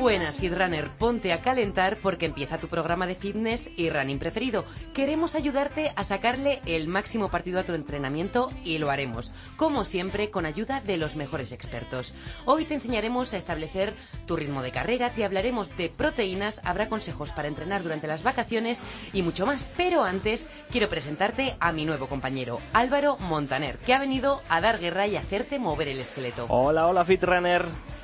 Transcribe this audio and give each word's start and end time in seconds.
Buenas, 0.00 0.38
Fitrunner. 0.38 0.88
Ponte 0.88 1.30
a 1.34 1.42
calentar 1.42 1.98
porque 1.98 2.24
empieza 2.24 2.58
tu 2.58 2.68
programa 2.68 3.06
de 3.06 3.14
fitness 3.14 3.70
y 3.76 3.90
running 3.90 4.18
preferido. 4.18 4.64
Queremos 4.94 5.34
ayudarte 5.34 5.92
a 5.94 6.04
sacarle 6.04 6.62
el 6.64 6.88
máximo 6.88 7.28
partido 7.28 7.60
a 7.60 7.64
tu 7.64 7.74
entrenamiento 7.74 8.50
y 8.64 8.78
lo 8.78 8.90
haremos, 8.90 9.34
como 9.56 9.84
siempre, 9.84 10.30
con 10.30 10.46
ayuda 10.46 10.80
de 10.80 10.96
los 10.96 11.16
mejores 11.16 11.52
expertos. 11.52 12.14
Hoy 12.46 12.64
te 12.64 12.74
enseñaremos 12.74 13.34
a 13.34 13.36
establecer 13.36 13.94
tu 14.26 14.36
ritmo 14.36 14.62
de 14.62 14.70
carrera, 14.70 15.12
te 15.12 15.24
hablaremos 15.24 15.76
de 15.76 15.90
proteínas, 15.90 16.62
habrá 16.64 16.88
consejos 16.88 17.30
para 17.32 17.48
entrenar 17.48 17.82
durante 17.82 18.06
las 18.06 18.22
vacaciones 18.22 18.82
y 19.12 19.20
mucho 19.20 19.44
más. 19.44 19.68
Pero 19.76 20.02
antes, 20.02 20.48
quiero 20.70 20.88
presentarte 20.88 21.56
a 21.60 21.72
mi 21.72 21.84
nuevo 21.84 22.06
compañero, 22.06 22.58
Álvaro 22.72 23.18
Montaner, 23.18 23.76
que 23.78 23.92
ha 23.92 24.00
venido 24.00 24.40
a 24.48 24.62
dar 24.62 24.78
guerra 24.78 25.06
y 25.06 25.16
hacerte 25.16 25.58
mover 25.58 25.88
el 25.88 26.00
esqueleto. 26.00 26.46
Hola, 26.48 26.86
hola, 26.86 27.04
Fitrunner. 27.04 27.99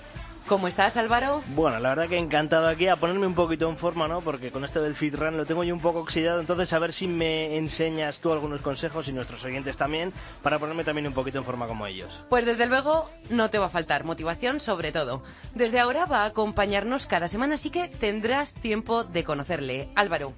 ¿Cómo 0.48 0.68
estás, 0.68 0.96
Álvaro? 0.96 1.42
Bueno, 1.56 1.80
la 1.80 1.88
verdad 1.88 2.08
que 2.08 2.18
encantado 2.18 2.68
aquí 2.68 2.86
a 2.86 2.94
ponerme 2.94 3.26
un 3.26 3.34
poquito 3.34 3.68
en 3.68 3.76
forma, 3.76 4.06
¿no? 4.06 4.20
Porque 4.20 4.52
con 4.52 4.64
esto 4.64 4.80
del 4.80 4.94
fit 4.94 5.16
run 5.16 5.36
lo 5.36 5.44
tengo 5.44 5.64
yo 5.64 5.74
un 5.74 5.80
poco 5.80 5.98
oxidado, 5.98 6.38
entonces 6.38 6.72
a 6.72 6.78
ver 6.78 6.92
si 6.92 7.08
me 7.08 7.56
enseñas 7.56 8.20
tú 8.20 8.30
algunos 8.30 8.60
consejos 8.60 9.08
y 9.08 9.12
nuestros 9.12 9.44
oyentes 9.44 9.76
también 9.76 10.12
para 10.42 10.60
ponerme 10.60 10.84
también 10.84 11.08
un 11.08 11.14
poquito 11.14 11.38
en 11.38 11.44
forma 11.44 11.66
como 11.66 11.88
ellos. 11.88 12.22
Pues 12.28 12.44
desde 12.44 12.66
luego 12.66 13.10
no 13.28 13.50
te 13.50 13.58
va 13.58 13.66
a 13.66 13.70
faltar 13.70 14.04
motivación 14.04 14.60
sobre 14.60 14.92
todo. 14.92 15.24
Desde 15.54 15.80
ahora 15.80 16.06
va 16.06 16.22
a 16.22 16.26
acompañarnos 16.26 17.06
cada 17.06 17.26
semana, 17.26 17.56
así 17.56 17.70
que 17.70 17.88
tendrás 17.88 18.54
tiempo 18.54 19.02
de 19.02 19.24
conocerle. 19.24 19.88
Álvaro, 19.96 20.32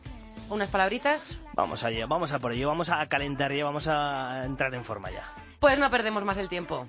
unas 0.48 0.70
palabritas. 0.70 1.36
Vamos 1.52 1.84
allá, 1.84 2.06
vamos 2.06 2.32
a 2.32 2.38
por 2.38 2.52
ello, 2.52 2.68
vamos 2.68 2.88
a 2.88 3.06
calentar 3.08 3.52
ya, 3.52 3.64
vamos 3.64 3.86
a 3.88 4.46
entrar 4.46 4.74
en 4.74 4.84
forma 4.84 5.10
ya. 5.10 5.30
Pues 5.60 5.78
no 5.78 5.90
perdemos 5.90 6.24
más 6.24 6.38
el 6.38 6.48
tiempo. 6.48 6.86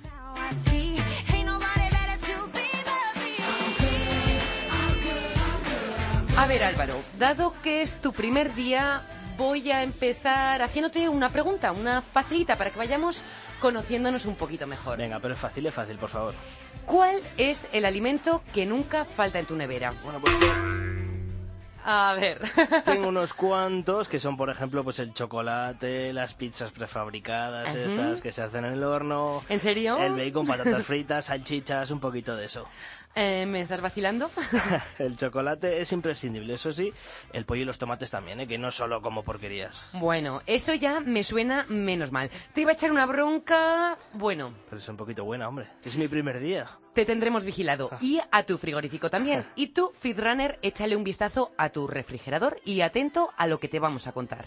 A 6.40 6.48
ver, 6.48 6.64
Álvaro, 6.64 6.96
dado 7.18 7.54
que 7.62 7.82
es 7.82 8.00
tu 8.00 8.14
primer 8.14 8.56
día, 8.56 9.02
voy 9.38 9.72
a 9.72 9.84
empezar 9.84 10.62
haciéndote 10.62 11.10
una 11.10 11.30
pregunta, 11.30 11.74
una 11.74 12.02
facilita, 12.02 12.56
para 12.56 12.70
que 12.70 12.78
vayamos 12.78 13.24
conociéndonos 13.60 14.26
un 14.26 14.36
poquito 14.36 14.66
mejor. 14.66 14.98
Venga, 15.00 15.20
pero 15.20 15.34
es 15.34 15.40
fácil, 15.40 15.66
es 15.66 15.74
fácil, 15.74 15.98
por 15.98 16.08
favor. 16.10 16.34
¿Cuál 16.86 17.18
es 17.38 17.70
el 17.74 17.84
alimento 17.84 18.42
que 18.54 18.66
nunca 18.66 19.04
falta 19.04 19.38
en 19.40 19.48
tu 19.48 19.58
nevera? 19.58 19.94
Bueno, 20.02 20.22
pues 20.22 20.34
A 21.84 22.16
ver. 22.18 22.40
tengo 22.86 23.10
unos 23.10 23.34
cuantos 23.34 24.08
que 24.08 24.18
son, 24.18 24.38
por 24.38 24.50
ejemplo, 24.50 24.82
pues 24.86 25.00
el 25.00 25.14
chocolate, 25.14 26.14
las 26.14 26.36
pizzas 26.36 26.72
prefabricadas, 26.72 27.76
estas 27.76 28.22
que 28.22 28.32
se 28.32 28.44
hacen 28.44 28.64
en 28.64 28.74
el 28.76 28.84
horno, 28.86 29.44
¿En 29.50 29.60
serio? 29.60 29.98
el 29.98 30.14
bacon, 30.14 30.48
patatas 30.48 30.86
fritas, 30.86 31.26
salchichas, 31.26 31.92
un 31.92 32.00
poquito 32.00 32.38
de 32.38 32.46
eso. 32.46 32.66
Eh, 33.16 33.46
¿Me 33.48 33.62
estás 33.62 33.82
vacilando? 33.82 34.30
El 35.00 35.16
chocolate 35.16 35.82
es 35.82 35.92
imprescindible, 35.92 36.54
eso 36.54 36.72
sí. 36.72 36.94
El 37.34 37.46
pollo 37.46 37.64
y 37.64 37.66
los 37.66 37.78
tomates 37.78 38.12
también, 38.12 38.40
¿eh? 38.40 38.48
que 38.48 38.58
no 38.58 38.72
solo 38.72 39.02
como 39.02 39.24
porquerías. 39.24 39.86
bueno, 39.94 40.42
eso 40.46 40.74
ya 40.74 41.00
me 41.00 41.24
suena 41.24 41.66
menos 41.70 42.12
mal. 42.12 42.30
Te 42.54 42.62
iba 42.62 42.72
a 42.72 42.74
echar 42.76 42.92
una 42.92 43.06
bronca. 43.06 43.98
Bueno, 44.14 44.54
Pero 44.70 44.78
es 44.78 44.88
un 44.88 44.98
poquito 44.98 45.26
buena, 45.26 45.48
hombre. 45.48 45.68
Es 45.84 45.98
mi 45.98 46.08
primer 46.08 46.40
día. 46.40 46.68
te 46.94 47.06
tendremos 47.06 47.44
vigilado. 47.44 47.90
Y 48.00 48.22
a 48.32 48.44
tu 48.44 48.58
frigorífico 48.58 49.10
también. 49.10 49.46
Y 49.56 49.68
tú, 49.68 49.92
Fitrunner, 50.00 50.60
échale 50.62 50.96
un 50.96 51.04
vistazo 51.04 51.52
a 51.58 51.70
tu 51.70 51.88
refrigerador 51.88 52.58
y 52.64 52.82
atento 52.82 53.32
a 53.38 53.48
lo 53.48 53.60
que 53.60 53.68
te 53.68 53.80
vamos 53.80 54.08
a 54.08 54.12
contar. 54.14 54.46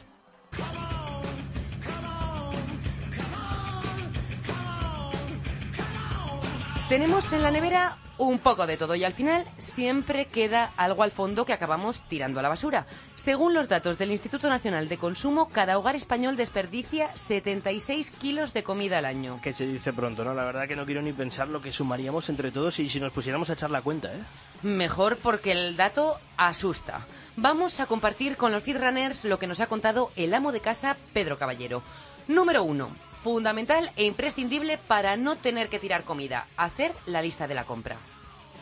Tenemos 6.89 7.33
en 7.33 7.43
la 7.43 7.51
nevera 7.51 7.97
un 8.19 8.39
poco 8.39 8.67
de 8.67 8.77
todo 8.77 8.95
y 8.95 9.05
al 9.05 9.13
final 9.13 9.45
siempre 9.59 10.27
queda 10.27 10.73
algo 10.77 11.03
al 11.03 11.11
fondo 11.11 11.45
que 11.45 11.53
acabamos 11.53 12.03
tirando 12.09 12.41
a 12.41 12.43
la 12.43 12.49
basura. 12.49 12.87
Según 13.15 13.55
los 13.55 13.69
datos 13.69 13.99
del 13.99 14.11
Instituto 14.11 14.49
Nacional 14.49 14.89
de 14.89 14.99
Consumo, 14.99 15.49
cada 15.49 15.79
hogar 15.79 15.97
español 15.97 16.37
desperdicia 16.37 17.11
76 17.17 18.11
kilos 18.13 18.53
de 18.53 18.63
comida 18.63 18.99
al 18.99 19.05
año. 19.05 19.41
Que 19.43 19.53
se 19.53 19.67
dice 19.67 19.93
pronto, 19.93 20.25
¿no? 20.25 20.35
La 20.35 20.45
verdad 20.45 20.69
que 20.69 20.77
no 20.77 20.87
quiero 20.87 21.03
ni 21.03 21.13
pensar 21.13 21.49
lo 21.49 21.63
que 21.63 21.73
sumaríamos 21.73 22.29
entre 22.29 22.51
todos 22.51 22.79
y 22.79 22.89
si 22.89 23.01
nos 23.01 23.13
pusiéramos 23.13 23.51
a 23.51 23.55
echar 23.55 23.71
la 23.71 23.83
cuenta, 23.83 24.13
¿eh? 24.13 24.23
Mejor 24.63 25.17
porque 25.17 25.53
el 25.53 25.77
dato 25.77 26.19
asusta. 26.37 27.01
Vamos 27.37 27.81
a 27.81 27.87
compartir 27.87 28.37
con 28.37 28.53
los 28.53 28.63
feedrunners 28.63 29.25
lo 29.25 29.39
que 29.39 29.47
nos 29.47 29.61
ha 29.61 29.67
contado 29.67 30.11
el 30.17 30.35
amo 30.35 30.53
de 30.53 30.61
casa 30.61 30.97
Pedro 31.13 31.39
Caballero. 31.39 31.83
Número 32.29 32.63
uno. 32.63 32.91
Fundamental 33.23 33.89
e 33.97 34.05
imprescindible 34.05 34.79
para 34.79 35.17
no 35.17 35.37
tener 35.37 35.69
que 35.69 35.79
tirar 35.79 36.03
comida. 36.03 36.49
Hacer 36.57 36.93
la 37.07 37.23
lista 37.23 37.47
de 37.47 37.55
la 37.55 37.65
compra. 37.65 37.97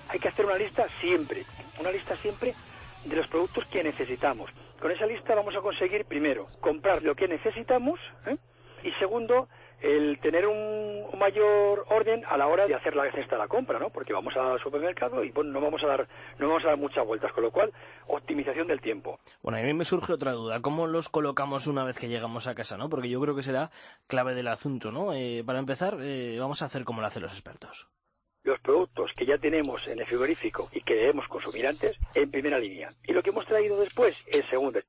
hay 0.09 0.19
que 0.19 0.29
hacer 0.29 0.45
una 0.45 0.57
lista 0.57 0.87
siempre, 1.01 1.45
una 1.79 1.91
lista 1.91 2.17
siempre 2.17 2.55
de 3.05 3.17
los 3.17 3.27
productos 3.29 3.65
que 3.69 3.83
necesitamos. 3.83 4.51
Con 4.81 4.91
esa 4.91 5.07
lista 5.07 5.35
vamos 5.35 5.55
a 5.55 5.61
conseguir, 5.61 6.05
primero, 6.05 6.49
comprar 6.61 7.03
lo 7.03 7.15
que 7.15 7.29
necesitamos 7.29 8.01
¿eh? 8.27 8.37
y 8.83 8.91
segundo, 8.99 9.49
el 9.81 10.19
tener 10.21 10.47
un, 10.47 11.09
mayor 11.19 11.85
orden 11.91 12.25
a 12.27 12.37
la 12.39 12.47
hora 12.47 12.67
de 12.67 12.75
hacer 12.75 12.97
la 12.97 13.11
cesta 13.13 13.37
de 13.37 13.43
la 13.43 13.49
compra, 13.49 13.79
¿no? 13.79 13.91
Porque 13.91 14.13
vamos 14.13 14.35
al 14.37 14.59
supermercado 14.61 15.23
y 15.23 15.31
bueno, 15.31 15.51
no 15.51 15.61
vamos 15.61 15.83
a 15.85 15.87
dar 15.87 16.09
no 16.39 16.49
vamos 16.49 16.65
a 16.65 16.69
dar 16.69 16.79
muchas 16.79 17.07
vueltas, 17.07 17.33
con 17.33 17.45
lo 17.45 17.51
cual 17.51 17.73
optimización 18.07 18.67
del 18.67 18.81
tiempo. 18.81 19.21
Bueno, 19.43 19.59
a 19.59 19.63
mí 19.63 19.75
me 19.75 19.85
surge 19.85 20.15
otra 20.15 20.33
duda. 20.33 20.63
¿Cómo 20.63 20.87
los 20.87 21.09
colocamos 21.09 21.67
una 21.67 21.85
vez 21.85 21.99
que 21.99 22.09
llegamos 22.09 22.47
a 22.47 22.55
casa, 22.55 22.79
no? 22.79 22.89
Porque 22.89 23.11
yo 23.11 23.21
creo 23.21 23.37
que 23.37 23.43
será 23.43 23.71
clave 24.07 24.35
del 24.35 24.49
asunto, 24.49 24.91
¿no? 24.93 25.13
Eh, 25.13 25.43
para 25.45 25.59
empezar, 25.59 25.99
eh, 26.01 26.37
vamos 26.39 26.63
a 26.63 26.67
hacer 26.67 26.85
como 26.85 27.01
lo 27.01 27.07
hacen 27.07 27.23
los 27.23 27.33
expertos. 27.33 27.89
Los 28.43 28.59
productos 28.61 29.11
que 29.15 29.27
ya 29.27 29.37
tenemos 29.37 29.87
en 29.87 30.01
el 30.01 30.07
frigorífico 30.07 30.71
y 30.73 30.81
que 30.81 30.95
debemos 30.95 31.29
consumir 31.29 31.67
antes 31.67 31.99
en 32.15 32.31
primera 32.31 32.59
línea 32.59 32.91
y 33.05 33.13
lo 33.13 33.23
que 33.23 33.31
hemos 33.31 33.45
traído 33.45 33.79
después 33.79 34.17
en 34.29 34.49
segunda. 34.49 34.81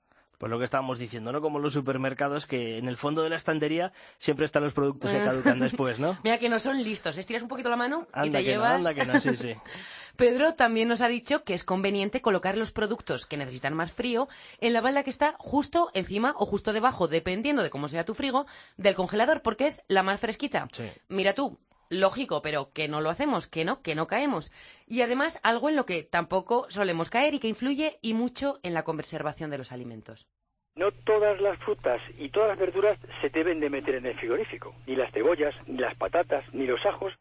Pues 0.42 0.50
lo 0.50 0.58
que 0.58 0.66
estábamos 0.66 0.98
diciendo, 0.98 1.32
¿no? 1.32 1.40
Como 1.40 1.60
los 1.60 1.74
supermercados, 1.74 2.48
que 2.48 2.80
en 2.80 2.88
el 2.88 2.98
fondo 2.98 3.22
de 3.22 3.30
la 3.30 3.36
estantería 3.36 3.92
siempre 4.18 4.46
están 4.46 4.64
los 4.64 4.74
productos 4.74 5.12
que 5.12 5.20
caducan 5.20 5.60
después, 5.60 6.00
¿no? 6.00 6.18
Mira 6.24 6.40
que 6.40 6.50
no 6.50 6.58
son 6.58 6.82
listos. 6.82 7.16
Estiras 7.16 7.44
un 7.44 7.48
poquito 7.48 7.70
la 7.70 7.76
mano 7.76 8.08
y 8.24 8.32
te 8.32 8.40
que 8.40 8.44
llevas. 8.46 8.72
no, 8.72 8.76
anda 8.78 8.96
que 8.96 9.06
no, 9.06 9.20
sí, 9.20 9.36
sí. 9.36 9.54
Pedro 10.16 10.56
también 10.56 10.88
nos 10.88 11.02
ha 11.02 11.10
dicho 11.10 11.44
que 11.44 11.54
es 11.54 11.64
conveniente 11.64 12.22
colocar 12.22 12.58
los 12.58 12.72
productos 12.72 13.28
que 13.28 13.38
necesitan 13.38 13.76
más 13.76 13.92
frío 13.92 14.30
en 14.62 14.74
la 14.74 14.82
balda 14.82 15.04
que 15.04 15.12
está 15.12 15.36
justo 15.38 15.92
encima 15.94 16.34
o 16.36 16.48
justo 16.48 16.74
debajo, 16.74 17.08
dependiendo 17.08 17.62
de 17.62 17.70
cómo 17.70 17.88
sea 17.88 18.04
tu 18.04 18.16
frigo, 18.16 18.48
del 18.78 18.96
congelador, 18.96 19.44
porque 19.44 19.68
es 19.68 19.84
la 19.90 20.02
más 20.02 20.20
fresquita. 20.20 20.68
Sí. 20.72 20.90
Mira 21.08 21.36
tú, 21.36 21.60
lógico, 21.92 22.42
pero 22.42 22.72
que 22.74 22.88
no 22.88 23.02
lo 23.02 23.12
hacemos, 23.12 23.48
que 23.48 23.66
no, 23.66 23.84
que 23.84 23.94
no 23.94 24.08
caemos. 24.08 24.52
Y 24.88 25.02
además 25.02 25.40
algo 25.44 25.70
en 25.70 25.76
lo 25.76 25.86
que 25.86 26.02
tampoco 26.04 26.66
solemos 26.70 27.12
caer 27.12 27.36
y 27.36 27.40
que 27.40 27.50
influye 27.50 28.00
y 28.02 28.16
mucho 28.16 28.60
en 28.64 28.74
la 28.74 28.84
conservación 28.84 29.52
de 29.52 29.60
los 29.60 29.72
alimentos. 29.72 30.28
No 30.74 30.92
todas 30.92 31.40
las 31.42 31.60
frutas 31.60 32.02
y 32.18 32.30
todas 32.30 32.50
las 32.50 32.58
verduras 32.58 32.98
se 33.22 33.30
deben 33.30 33.60
de 33.60 33.70
meter 33.70 33.96
en 33.96 34.06
el 34.06 34.18
frigorífico, 34.18 34.74
ni 34.88 34.96
las 34.96 35.12
cebollas, 35.12 35.54
ni 35.68 35.78
las 35.78 35.96
patatas, 35.96 36.46
ni 36.54 36.66
los 36.66 36.84
ajos. 36.86 37.14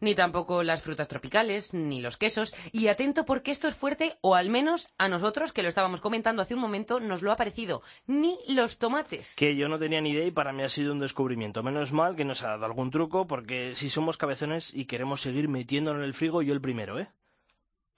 Ni 0.00 0.14
tampoco 0.14 0.62
las 0.62 0.82
frutas 0.82 1.08
tropicales, 1.08 1.74
ni 1.74 2.00
los 2.00 2.16
quesos. 2.16 2.54
Y 2.72 2.88
atento 2.88 3.24
porque 3.24 3.50
esto 3.50 3.68
es 3.68 3.76
fuerte, 3.76 4.14
o 4.22 4.34
al 4.34 4.48
menos 4.48 4.88
a 4.98 5.08
nosotros, 5.08 5.52
que 5.52 5.62
lo 5.62 5.68
estábamos 5.68 6.00
comentando 6.00 6.42
hace 6.42 6.54
un 6.54 6.60
momento, 6.60 7.00
nos 7.00 7.22
lo 7.22 7.32
ha 7.32 7.36
parecido. 7.36 7.82
Ni 8.06 8.38
los 8.48 8.78
tomates. 8.78 9.36
Que 9.36 9.56
yo 9.56 9.68
no 9.68 9.78
tenía 9.78 10.00
ni 10.00 10.10
idea 10.10 10.24
y 10.24 10.30
para 10.30 10.52
mí 10.52 10.62
ha 10.62 10.68
sido 10.68 10.92
un 10.92 11.00
descubrimiento. 11.00 11.62
Menos 11.62 11.92
mal 11.92 12.16
que 12.16 12.24
nos 12.24 12.42
ha 12.42 12.48
dado 12.48 12.64
algún 12.64 12.90
truco, 12.90 13.26
porque 13.26 13.74
si 13.74 13.90
somos 13.90 14.16
cabezones 14.16 14.74
y 14.74 14.86
queremos 14.86 15.20
seguir 15.20 15.48
metiéndonos 15.48 16.00
en 16.00 16.06
el 16.06 16.14
frigo, 16.14 16.42
yo 16.42 16.54
el 16.54 16.60
primero, 16.60 16.98
¿eh? 16.98 17.08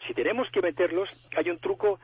Si 0.06 0.14
tenemos 0.14 0.49
que 0.50 0.60
meterlos, 0.60 1.08
hay 1.37 1.50
un 1.50 1.60
truco 1.60 2.00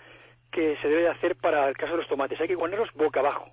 que 0.52 0.76
se 0.80 0.88
debe 0.88 1.02
de 1.02 1.08
hacer 1.08 1.36
para 1.36 1.68
el 1.68 1.76
caso 1.76 1.92
de 1.92 1.98
los 1.98 2.08
tomates. 2.08 2.40
Hay 2.40 2.48
que 2.48 2.56
ponerlos 2.56 2.92
boca 2.94 3.20
abajo. 3.20 3.50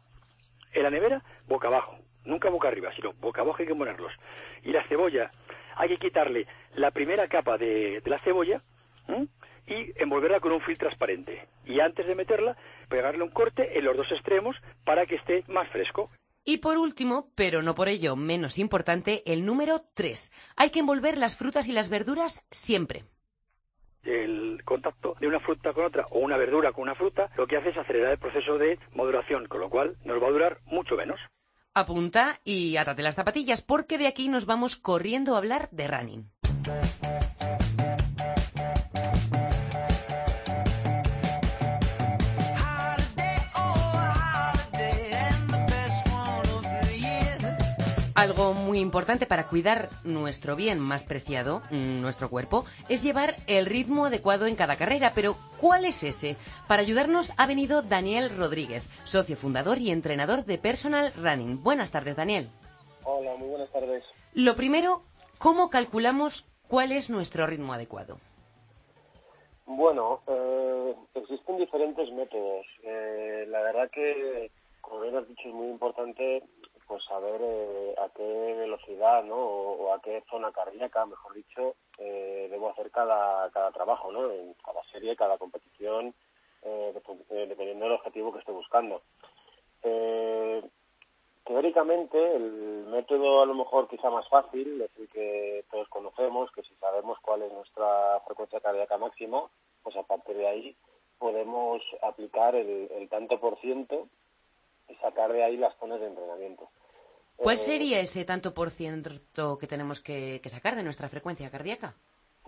En 0.74 0.83
la 0.83 0.92
nevera, 0.92 1.24
boca 1.47 1.68
abajo. 1.68 1.97
Nunca 2.25 2.50
boca 2.50 2.68
arriba, 2.68 2.92
sino 2.95 3.13
boca 3.13 3.42
abajo 3.42 3.57
hay 3.60 3.68
que 3.68 3.75
ponerlos. 3.75 4.12
Y 4.63 4.72
la 4.72 4.88
cebolla, 4.88 5.31
hay 5.75 5.89
que 5.89 5.98
quitarle 5.98 6.48
la 6.75 6.92
primera 6.92 7.27
capa 7.27 7.57
de, 7.57 8.01
de 8.01 8.10
la 8.10 8.19
cebolla 8.19 8.62
y 9.68 9.92
envolverla 10.01 10.39
con 10.39 10.51
un 10.51 10.62
film 10.62 10.77
transparente. 10.77 11.48
Y 11.66 11.80
antes 11.80 12.06
de 12.07 12.16
meterla, 12.16 12.56
pegarle 12.89 13.24
un 13.24 13.30
corte 13.30 13.77
en 13.77 13.86
los 13.86 13.95
dos 13.98 14.12
extremos 14.12 14.56
para 14.83 15.06
que 15.06 15.16
esté 15.16 15.44
más 15.48 15.68
fresco. 15.69 16.10
Y 16.44 16.57
por 16.57 16.77
último, 16.77 17.30
pero 17.36 17.62
no 17.63 17.74
por 17.74 17.88
ello 17.88 18.16
menos 18.16 18.60
importante, 18.60 19.24
el 19.25 19.45
número 19.45 19.81
3. 19.95 20.31
Hay 20.57 20.69
que 20.69 20.80
envolver 20.80 21.18
las 21.18 21.36
frutas 21.36 21.68
y 21.68 21.71
las 21.71 21.89
verduras 21.89 22.45
siempre. 22.51 23.04
el 24.04 24.62
contacto 24.63 25.16
de 25.19 25.28
una 25.28 25.39
fruta 25.39 25.74
con 25.74 25.86
otra 25.86 26.06
o 26.12 26.19
una 26.19 26.38
verdura 26.38 26.71
con 26.71 26.83
una 26.83 26.94
fruta 26.95 27.30
lo 27.38 27.48
que 27.48 27.57
hace 27.57 27.69
es 27.69 27.78
acelerar 27.78 28.12
el 28.12 28.19
proceso 28.19 28.57
de 28.60 28.78
maduración, 28.94 29.48
con 29.48 29.60
lo 29.62 29.69
cual 29.69 29.95
nos 30.06 30.21
va 30.21 30.28
a 30.28 30.31
durar 30.31 30.60
mucho 30.66 30.95
menos. 30.95 31.19
Apunta 31.77 32.39
y 32.45 32.77
átate 32.77 33.04
las 33.04 33.16
zapatillas, 33.16 33.62
porque 33.62 33.98
de 33.98 34.07
aquí 34.07 34.30
nos 34.30 34.45
vamos 34.45 34.77
corriendo 34.77 35.36
a 35.36 35.39
hablar 35.39 35.68
de 35.72 35.88
running. 35.89 36.31
Algo 48.25 48.54
muy 48.54 48.80
importante 48.80 49.27
para 49.27 49.45
cuidar 49.45 49.89
nuestro 50.04 50.56
bien 50.56 50.80
más 50.80 51.04
preciado, 51.04 51.62
mm, 51.69 52.01
nuestro 52.01 52.27
cuerpo, 52.27 52.66
es 52.89 53.04
llevar 53.04 53.36
el 53.45 53.68
ritmo 53.68 54.06
adecuado 54.06 54.48
en 54.48 54.56
cada 54.56 54.77
carrera. 54.77 55.12
Pero, 55.13 55.36
¿cuál 55.62 55.86
es 55.86 56.01
ese? 56.01 56.36
Para 56.68 56.81
ayudarnos 56.81 57.33
ha 57.38 57.45
venido 57.45 57.83
Daniel 57.83 58.36
Rodríguez, 58.36 58.83
socio 59.04 59.38
fundador 59.38 59.77
y 59.77 59.92
entrenador 59.92 60.44
de 60.44 60.57
Personal 60.57 61.13
Running. 61.22 61.62
Buenas 61.62 61.92
tardes, 61.92 62.16
Daniel. 62.16 62.50
Hola, 63.04 63.36
muy 63.36 63.48
buenas 63.48 63.69
tardes. 63.69 64.04
Lo 64.33 64.56
primero, 64.56 65.04
¿cómo 65.38 65.69
calculamos 65.69 66.48
cuál 66.68 66.94
es 66.94 67.12
nuestro 67.12 67.45
ritmo 67.45 67.74
adecuado? 67.74 68.18
Bueno, 69.68 70.21
eh, 70.25 70.95
existen 71.13 71.57
diferentes 71.57 72.12
métodos. 72.12 72.66
Eh, 72.86 73.45
la 73.50 73.62
verdad 73.62 73.88
que, 73.92 74.50
como 74.81 75.01
bien 75.01 75.16
has 75.16 75.28
dicho, 75.28 75.48
es 75.48 75.54
muy 75.54 75.68
importante 75.68 76.42
pues 76.87 77.03
saber 77.05 77.41
eh, 77.41 77.95
a 77.97 78.09
qué 78.09 78.53
velocidad 78.57 79.23
¿no? 79.23 79.35
O, 79.35 79.93
a 79.93 80.01
qué 80.01 80.23
zona 80.29 80.51
cardíaca, 80.51 81.05
mejor 81.05 81.33
dicho, 81.33 81.75
debo 81.97 82.69
hacer 82.69 82.91
cada, 82.91 83.49
cada 83.51 83.71
trabajo, 83.71 84.11
¿no? 84.11 84.31
en 84.31 84.53
cada 84.65 84.83
serie, 84.91 85.15
cada 85.15 85.37
competición, 85.37 86.13
dependiendo 87.29 87.85
del 87.85 87.93
objetivo 87.93 88.31
que 88.33 88.39
esté 88.39 88.51
buscando. 88.51 89.01
teóricamente, 91.43 92.35
el 92.35 92.85
método 92.87 93.41
a 93.41 93.45
lo 93.45 93.53
mejor 93.53 93.87
quizá 93.87 94.09
más 94.09 94.27
fácil 94.29 94.81
es 94.81 94.91
el 94.97 95.07
que 95.09 95.65
todos 95.71 95.87
conocemos, 95.89 96.51
que 96.51 96.63
si 96.63 96.73
sabemos 96.75 97.17
cuál 97.21 97.43
es 97.43 97.51
nuestra 97.51 98.19
frecuencia 98.25 98.59
cardíaca 98.59 98.97
máxima, 98.97 99.43
pues 99.83 99.95
a 99.95 100.03
partir 100.03 100.35
de 100.35 100.47
ahí 100.47 100.75
podemos 101.19 101.81
aplicar 102.01 102.55
el, 102.55 103.07
tanto 103.09 103.39
por 103.39 103.57
ciento 103.59 104.07
y 104.89 104.95
sacar 104.95 105.31
de 105.31 105.43
ahí 105.43 105.57
las 105.57 105.75
zonas 105.77 105.99
de 105.99 106.07
entrenamiento. 106.07 106.69
¿Cuál 107.35 107.55
eh, 107.55 107.59
sería 107.59 107.99
ese 107.99 108.25
tanto 108.25 108.53
por 108.53 108.69
ciento 108.71 109.57
que 109.59 109.67
tenemos 109.67 109.99
que, 109.99 110.41
sacar 110.45 110.75
de 110.75 110.83
nuestra 110.83 111.09
frecuencia 111.09 111.49
cardíaca? 111.49 111.95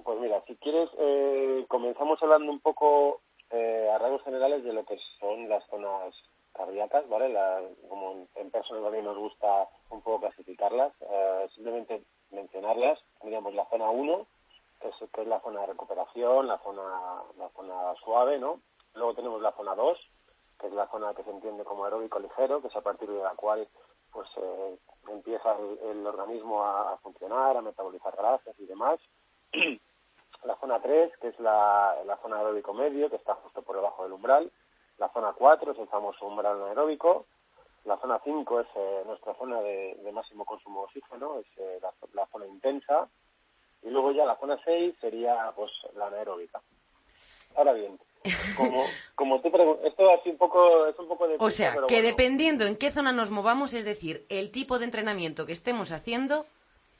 Pues 0.03 0.19
mira, 0.19 0.41
si 0.47 0.55
quieres, 0.55 0.89
eh, 0.97 1.65
comenzamos 1.67 2.21
hablando 2.21 2.51
un 2.51 2.59
poco 2.59 3.21
eh, 3.51 3.89
a 3.93 3.97
rasgos 3.97 4.23
generales 4.23 4.63
de 4.63 4.73
lo 4.73 4.85
que 4.85 4.97
son 5.19 5.49
las 5.49 5.65
zonas 5.67 6.13
cardíacas, 6.53 7.07
¿vale? 7.09 7.35
como 7.87 8.27
en 8.35 8.49
personas 8.49 8.83
también 8.83 9.05
nos 9.05 9.17
gusta 9.17 9.67
un 9.91 10.01
poco 10.01 10.21
clasificarlas, 10.21 10.91
simplemente 11.53 12.01
mencionarlas, 12.31 12.99
digamos 13.23 13.53
la 13.53 13.69
zona 13.69 13.91
1, 13.91 14.25
que 14.81 14.87
es, 14.87 15.27
la 15.27 15.39
zona 15.41 15.61
de 15.61 15.67
recuperación, 15.67 16.47
la 16.47 16.57
zona, 16.59 17.21
la 17.37 17.49
zona 17.49 17.93
suave, 18.03 18.39
¿no? 18.39 18.59
Luego 18.95 19.13
tenemos 19.13 19.39
la 19.41 19.51
zona 19.51 19.75
2, 19.75 19.97
que 20.59 20.67
es 20.67 20.73
la 20.73 20.87
zona 20.89 21.13
que 21.13 21.23
se 21.23 21.31
entiende 21.31 21.63
como 21.63 21.85
aeróbico 21.85 22.19
ligero, 22.19 22.61
que 22.61 22.67
es 22.67 22.75
a 22.75 22.81
partir 22.81 23.09
de 23.09 23.21
la 23.21 23.35
cual 23.35 23.67
pues 24.11 24.29
eh, 24.37 24.77
empieza 25.09 25.55
el, 25.83 26.05
organismo 26.05 26.63
a, 26.63 26.97
funcionar, 26.97 27.55
a 27.55 27.61
metabolizar 27.61 28.15
grasas 28.15 28.55
y 28.59 28.65
demás. 28.65 28.99
la 30.43 30.55
zona 30.57 30.81
3, 30.81 31.17
que 31.17 31.27
es 31.29 31.39
la, 31.39 31.95
la 32.05 32.17
zona 32.17 32.37
aeróbico 32.37 32.73
medio, 32.73 33.09
que 33.09 33.17
está 33.17 33.35
justo 33.35 33.61
por 33.61 33.75
debajo 33.75 34.03
del 34.03 34.13
umbral. 34.13 34.51
La 34.97 35.09
zona 35.09 35.33
4 35.33 35.71
es 35.73 35.79
el 35.79 35.87
famoso 35.87 36.25
umbral 36.25 36.61
anaeróbico. 36.61 37.25
La 37.85 37.97
zona 37.99 38.19
5 38.23 38.59
es 38.59 38.67
eh, 38.75 39.03
nuestra 39.05 39.33
zona 39.35 39.61
de, 39.61 40.11
máximo 40.11 40.43
consumo 40.45 40.81
de 40.81 40.85
oxígeno, 40.85 41.39
es 41.39 41.45
eh, 41.57 41.79
la, 42.13 42.25
zona 42.27 42.47
intensa. 42.47 43.07
Y 43.83 43.89
luego 43.89 44.11
ya 44.11 44.25
la 44.25 44.37
zona 44.37 44.59
6 44.65 44.95
sería 44.99 45.53
pues 45.55 45.71
la 45.95 46.07
anaeróbica. 46.07 46.61
Ahora 47.55 47.73
bien, 47.73 47.99
como, 48.55 48.85
como 49.15 49.41
tú 49.41 49.47
esto 49.83 50.11
así 50.11 50.29
un 50.29 50.37
poco, 50.37 50.87
es 50.87 50.97
un 50.99 51.07
poco 51.07 51.27
de... 51.27 51.35
O 51.39 51.49
sea, 51.51 51.75
que 51.87 52.01
dependiendo 52.01 52.65
en 52.65 52.77
qué 52.77 52.91
zona 52.91 53.11
nos 53.11 53.31
movamos, 53.31 53.73
es 53.73 53.85
decir, 53.85 54.25
el 54.29 54.51
tipo 54.51 54.79
de 54.79 54.85
entrenamiento 54.85 55.45
que 55.45 55.53
estemos 55.53 55.91
haciendo, 55.91 56.45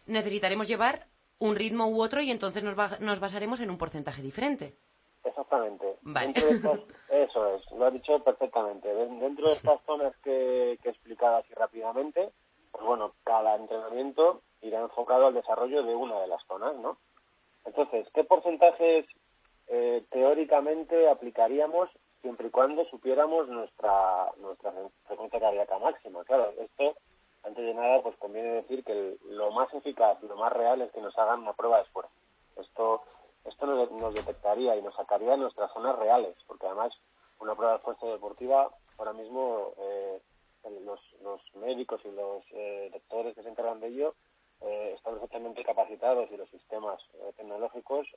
necesitaremos 0.06 0.68
llevar 0.68 1.08
un 1.40 1.56
ritmo 1.56 1.88
u 1.88 2.02
otro 2.02 2.22
y 2.22 2.32
entonces 2.32 2.64
nos, 2.64 2.76
nos 3.00 3.20
basaremos 3.20 3.60
en 3.60 3.70
un 3.70 3.78
porcentaje 3.78 4.22
diferente. 4.22 4.76
Exactamente. 5.24 5.98
Vale. 6.02 6.34
eso 7.10 7.56
es, 7.56 7.72
lo 7.72 7.86
ha 7.86 7.92
dicho 7.92 8.20
perfectamente. 8.20 8.94
Dentro 8.94 9.50
de 9.50 9.54
estas 9.54 9.82
zonas 9.86 10.14
que, 10.24 10.80
que 10.82 10.90
he 10.90 10.92
explicado 10.92 11.38
así 11.38 11.54
rápidamente, 11.54 12.32
pues 12.72 12.84
bueno, 12.84 13.14
cada 13.24 13.56
entrenamiento 13.56 14.42
irá 14.62 14.82
enfocado 14.82 15.28
al 15.28 15.34
desarrollo 15.34 15.84
de 15.84 15.96
una 15.96 16.20
de 16.22 16.28
las 16.28 16.44
zonas, 16.48 16.76
¿no? 16.78 16.98
Entonces, 17.66 18.08
¿qué 18.14 18.24
porcentajes 18.24 19.06
eh, 19.68 20.04
teóricamente 20.10 21.10
aplicaríamos 21.10 21.90
siempre 22.22 22.48
y 22.48 22.52
cuando 22.52 22.86
supiéramos 22.86 23.48
nuestra 23.48 24.32
nuestra 24.38 24.74
frecuencia 25.06 25.40
cardíaca 25.40 25.80
máxima? 25.80 26.24
Claro, 26.24 26.54
esto, 26.60 26.96
antes 27.44 27.66
de 27.66 27.74
nada, 27.74 28.02
pues 28.02 28.16
conviene 28.18 28.50
decir 28.54 28.84
que 28.84 29.18
lo 29.30 29.52
más 29.52 29.74
eficaz, 29.74 30.22
lo 30.24 30.36
más 30.36 30.54
real 30.54 30.82
es 30.82 30.92
que 30.92 31.02
nos 31.02 31.18
hagan 31.18 31.42
una 31.42 31.54
prueba 31.54 31.78
de 31.78 31.84
esfuerzo. 31.84 32.12
Esto 32.58 33.04
esto 33.48 33.66
nos, 33.66 34.14
detectaría 34.14 34.76
y 34.76 34.82
nos 34.82 34.96
sacaría 34.96 35.38
nuestras 35.38 35.72
zonas 35.72 35.98
reales, 35.98 36.36
porque 36.48 36.66
además 36.66 36.94
una 37.40 37.56
prueba 37.56 37.74
de 37.74 37.78
esfuerzo 37.78 38.12
deportiva 38.12 38.70
ahora 38.98 39.14
mismo 39.14 39.74
eh, 39.78 40.22
los, 40.84 41.00
los 41.22 41.42
médicos 41.56 42.02
y 42.04 42.12
los 42.12 42.44
eh, 42.52 42.90
doctores 42.92 43.36
que 43.36 43.44
se 43.44 43.50
encargan 43.50 43.80
de 43.80 43.88
ello 43.88 44.16
eh, 44.62 44.94
están 44.96 45.14
perfectamente 45.14 45.64
capacitados 45.64 46.30
y 46.32 46.38
los 46.38 46.50
sistemas 46.50 47.00
eh, 47.14 47.32
tecnológicos 47.38 48.08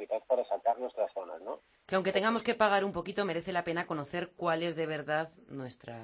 eh, 0.00 0.06
capacitados 0.06 0.26
para 0.26 0.44
sacar 0.44 0.78
nuestras 0.78 1.12
zonas, 1.12 1.40
¿no? 1.42 1.60
Que 1.86 1.94
aunque 1.94 2.12
tengamos 2.12 2.42
que 2.42 2.54
pagar 2.54 2.84
un 2.84 2.92
poquito, 2.92 3.24
merece 3.24 3.52
la 3.52 3.64
pena 3.64 3.86
conocer 3.86 4.30
cuál 4.36 4.62
es 4.62 4.76
de 4.76 4.86
verdad 4.86 5.28
nuestra, 5.48 5.98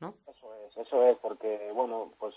¿no? 0.00 0.14
Eso 0.26 0.54
es, 0.66 0.76
eso 0.76 1.06
es, 1.06 1.18
porque, 1.18 1.70
bueno, 1.74 2.12
pues 2.18 2.34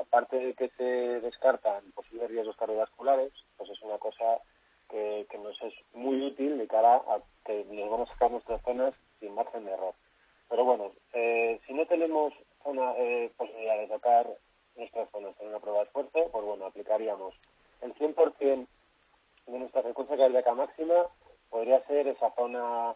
aparte 0.00 0.36
de 0.38 0.54
que 0.54 0.68
se 0.76 0.84
descartan 1.20 1.90
posibles 1.92 2.30
riesgos 2.30 2.56
cardiovasculares, 2.56 3.32
pues 3.56 3.70
es 3.70 3.80
una 3.82 3.98
cosa 3.98 4.38
que, 4.88 5.26
que 5.30 5.38
nos 5.38 5.60
es 5.62 5.74
muy 5.92 6.24
útil 6.24 6.58
de 6.58 6.66
cara 6.66 6.96
a 6.96 7.20
que 7.44 7.64
nos 7.64 7.90
vamos 7.90 8.08
a 8.08 8.12
sacar 8.12 8.30
nuestras 8.30 8.62
zonas 8.62 8.94
sin 9.20 9.34
margen 9.34 9.64
de 9.64 9.72
error. 9.72 9.94
Pero 10.48 10.64
bueno, 10.64 10.92
si 11.12 11.74
no 11.74 11.86
tenemos 11.86 12.32
una 12.64 12.92
posibilidad 13.36 13.78
de 13.78 13.88
sacar 13.88 14.28
nuestras 14.76 15.10
zonas 15.10 15.34
en 15.40 15.48
una 15.48 15.58
prueba 15.58 15.80
de 15.80 15.84
esfuerzo, 15.86 16.30
pues 16.30 16.44
bueno, 16.44 16.66
aplicaríamos 16.66 17.34
el 17.82 17.94
100% 17.94 18.66
de 19.46 19.58
nuestra 19.58 19.82
frecuencia 19.82 20.16
cardíaca 20.16 20.54
máxima, 20.54 21.06
podría 21.50 21.84
ser 21.86 22.08
esa 22.08 22.30
zona 22.34 22.94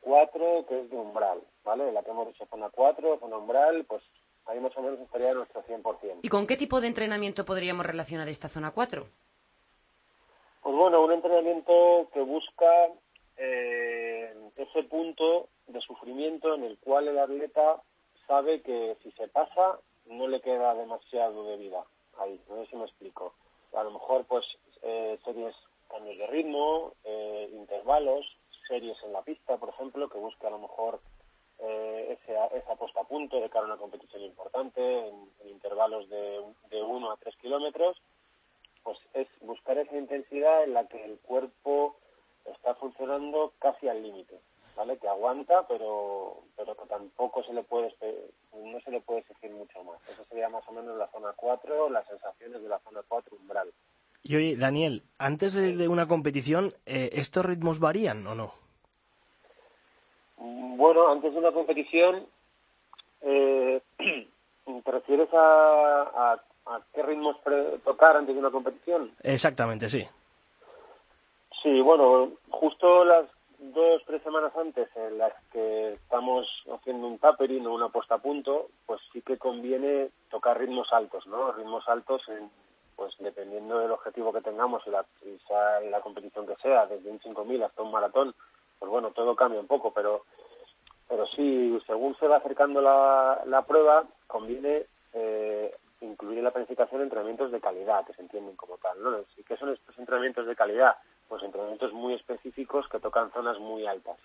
4 0.00 0.66
que 0.68 0.80
es 0.80 0.90
de 0.90 0.96
umbral, 0.96 1.40
¿vale? 1.64 1.92
La 1.92 2.02
que 2.02 2.10
hemos 2.10 2.28
dicho 2.28 2.46
zona 2.46 2.70
4, 2.70 3.18
zona 3.18 3.36
umbral, 3.36 3.84
pues 3.84 4.02
ahí 4.46 4.60
más 4.60 4.76
o 4.76 4.82
menos 4.82 5.00
estaría 5.00 5.34
nuestro 5.34 5.62
100%. 5.64 6.20
¿Y 6.22 6.28
con 6.28 6.46
qué 6.46 6.56
tipo 6.56 6.80
de 6.80 6.88
entrenamiento 6.88 7.44
podríamos 7.44 7.86
relacionar 7.86 8.28
esta 8.28 8.48
zona 8.48 8.70
4? 8.70 9.06
Pues 10.62 10.76
bueno, 10.76 11.04
un 11.04 11.12
entrenamiento 11.12 12.08
que 12.12 12.20
busca 12.20 12.88
eh, 13.36 14.34
ese 14.56 14.82
punto 14.84 15.48
de 15.66 15.80
sufrimiento 15.80 16.54
en 16.54 16.64
el 16.64 16.78
cual 16.78 17.08
el 17.08 17.18
atleta 17.18 17.82
sabe 18.26 18.62
que 18.62 18.96
si 19.02 19.10
se 19.12 19.28
pasa 19.28 19.78
no 20.06 20.26
le 20.28 20.40
queda 20.40 20.74
demasiado 20.74 21.44
de 21.44 21.56
vida 21.56 21.84
ahí, 22.20 22.40
no 22.48 22.56
sé 22.56 22.70
si 22.70 22.76
me 22.76 22.84
explico. 22.84 23.34
A 23.74 23.82
lo 23.82 23.92
mejor, 23.92 24.24
pues, 24.24 24.44
eh, 24.82 25.18
series, 25.24 25.54
cambios 25.88 26.18
de 26.18 26.26
ritmo, 26.26 26.94
eh, 27.04 27.50
intervalos, 27.52 28.26
series 28.66 28.96
en 29.02 29.12
la 29.12 29.22
pista, 29.22 29.56
por 29.56 29.70
ejemplo, 29.70 30.08
que 30.08 30.18
busque 30.18 30.46
a 30.46 30.50
lo 30.50 30.58
mejor 30.58 31.00
eh, 31.58 32.18
esa 32.26 32.76
puesta 32.76 33.00
a 33.00 33.04
punto 33.04 33.40
de 33.40 33.50
cara 33.50 33.64
a 33.64 33.68
una 33.68 33.76
competición 33.76 34.22
importante, 34.22 35.08
en, 35.08 35.30
intervalos 35.48 36.08
de, 36.08 36.40
de 36.70 36.82
1 36.82 37.10
a 37.10 37.16
3 37.16 37.36
kilómetros, 37.36 37.96
pues 38.82 38.98
es 39.14 39.28
buscar 39.40 39.78
esa 39.78 39.96
intensidad 39.96 40.64
en 40.64 40.74
la 40.74 40.86
que 40.86 41.02
el 41.04 41.18
cuerpo 41.20 41.96
está 42.44 42.74
funcionando 42.74 43.52
casi 43.58 43.88
al 43.88 44.02
límite. 44.02 44.40
¿vale? 44.78 44.96
Que 44.98 45.08
aguanta, 45.08 45.66
pero, 45.66 46.44
pero 46.56 46.76
que 46.76 46.86
tampoco 46.86 47.42
se 47.42 47.52
le 47.52 47.64
puede, 47.64 47.92
no 48.54 48.80
se 48.80 48.92
le 48.92 49.00
puede 49.00 49.20
exigir 49.20 49.50
mucho 49.50 49.82
más. 49.82 49.98
Eso 50.08 50.24
sería 50.26 50.48
más 50.48 50.66
o 50.68 50.72
menos 50.72 50.96
la 50.96 51.08
zona 51.08 51.32
4, 51.34 51.90
las 51.90 52.06
sensaciones 52.06 52.62
de 52.62 52.68
la 52.68 52.78
zona 52.78 53.02
4 53.08 53.36
umbral. 53.36 53.72
Y 54.28 54.36
oye, 54.36 54.56
Daniel, 54.56 55.04
antes 55.16 55.54
de, 55.54 55.88
una 55.88 56.06
competición, 56.06 56.74
eh, 56.84 57.08
¿estos 57.14 57.46
ritmos 57.46 57.80
varían 57.80 58.26
o 58.26 58.34
no? 58.34 58.52
Mm, 60.36 60.76
bueno, 60.76 61.10
antes 61.10 61.32
de 61.32 61.38
una 61.38 61.50
competición, 61.50 62.26
eh, 63.22 63.80
¿te 63.96 64.90
refieres 64.90 65.30
a, 65.32 66.38
a 66.66 66.80
qué 66.92 67.02
ritmos 67.02 67.38
tocar 67.82 68.18
antes 68.18 68.34
de 68.34 68.38
una 68.38 68.50
competición? 68.50 69.12
Exactamente, 69.22 69.88
sí. 69.88 70.06
Sí, 71.62 71.80
bueno, 71.80 72.32
justo 72.50 73.06
las 73.06 73.24
dos 73.58 74.02
tres 74.06 74.22
semanas 74.24 74.52
antes 74.56 74.94
en 74.94 75.16
las 75.16 75.32
que 75.50 75.94
estamos 75.94 76.46
haciendo 76.70 77.06
un 77.06 77.18
tapering 77.18 77.66
o 77.66 77.74
una 77.74 77.88
puesta 77.88 78.16
a 78.16 78.18
punto, 78.18 78.68
pues 78.84 79.00
sí 79.10 79.22
que 79.22 79.38
conviene 79.38 80.10
tocar 80.30 80.58
ritmos 80.58 80.92
altos, 80.92 81.26
¿no? 81.26 81.50
Ritmos 81.52 81.88
altos 81.88 82.20
en, 82.28 82.50
pues 82.98 83.14
dependiendo 83.20 83.78
del 83.78 83.92
objetivo 83.92 84.32
que 84.32 84.40
tengamos 84.40 84.82
y 84.84 84.90
la, 84.90 85.06
sea 85.46 85.80
la 85.88 86.00
competición 86.00 86.48
que 86.48 86.56
sea, 86.56 86.86
desde 86.86 87.08
un 87.08 87.20
5.000 87.20 87.64
hasta 87.64 87.82
un 87.82 87.92
maratón, 87.92 88.34
pues 88.76 88.90
bueno, 88.90 89.12
todo 89.12 89.36
cambia 89.36 89.60
un 89.60 89.68
poco, 89.68 89.92
pero 89.92 90.24
pero 91.08 91.26
sí, 91.28 91.78
según 91.86 92.16
se 92.18 92.26
va 92.26 92.36
acercando 92.36 92.82
la, 92.82 93.42
la 93.46 93.62
prueba, 93.62 94.04
conviene 94.26 94.86
eh, 95.14 95.74
incluir 96.00 96.38
en 96.38 96.44
la 96.44 96.50
planificación 96.50 97.00
entrenamientos 97.00 97.52
de 97.52 97.60
calidad, 97.60 98.04
que 98.04 98.12
se 98.14 98.22
entienden 98.22 98.56
como 98.56 98.76
tal. 98.78 99.02
¿no? 99.02 99.16
¿Y 99.36 99.44
qué 99.44 99.56
son 99.56 99.70
estos 99.70 99.96
entrenamientos 99.96 100.46
de 100.46 100.56
calidad? 100.56 100.96
Pues 101.28 101.42
entrenamientos 101.44 101.92
muy 101.92 102.14
específicos 102.14 102.88
que 102.88 103.00
tocan 103.00 103.30
zonas 103.32 103.58
muy 103.58 103.86
altas. 103.86 104.18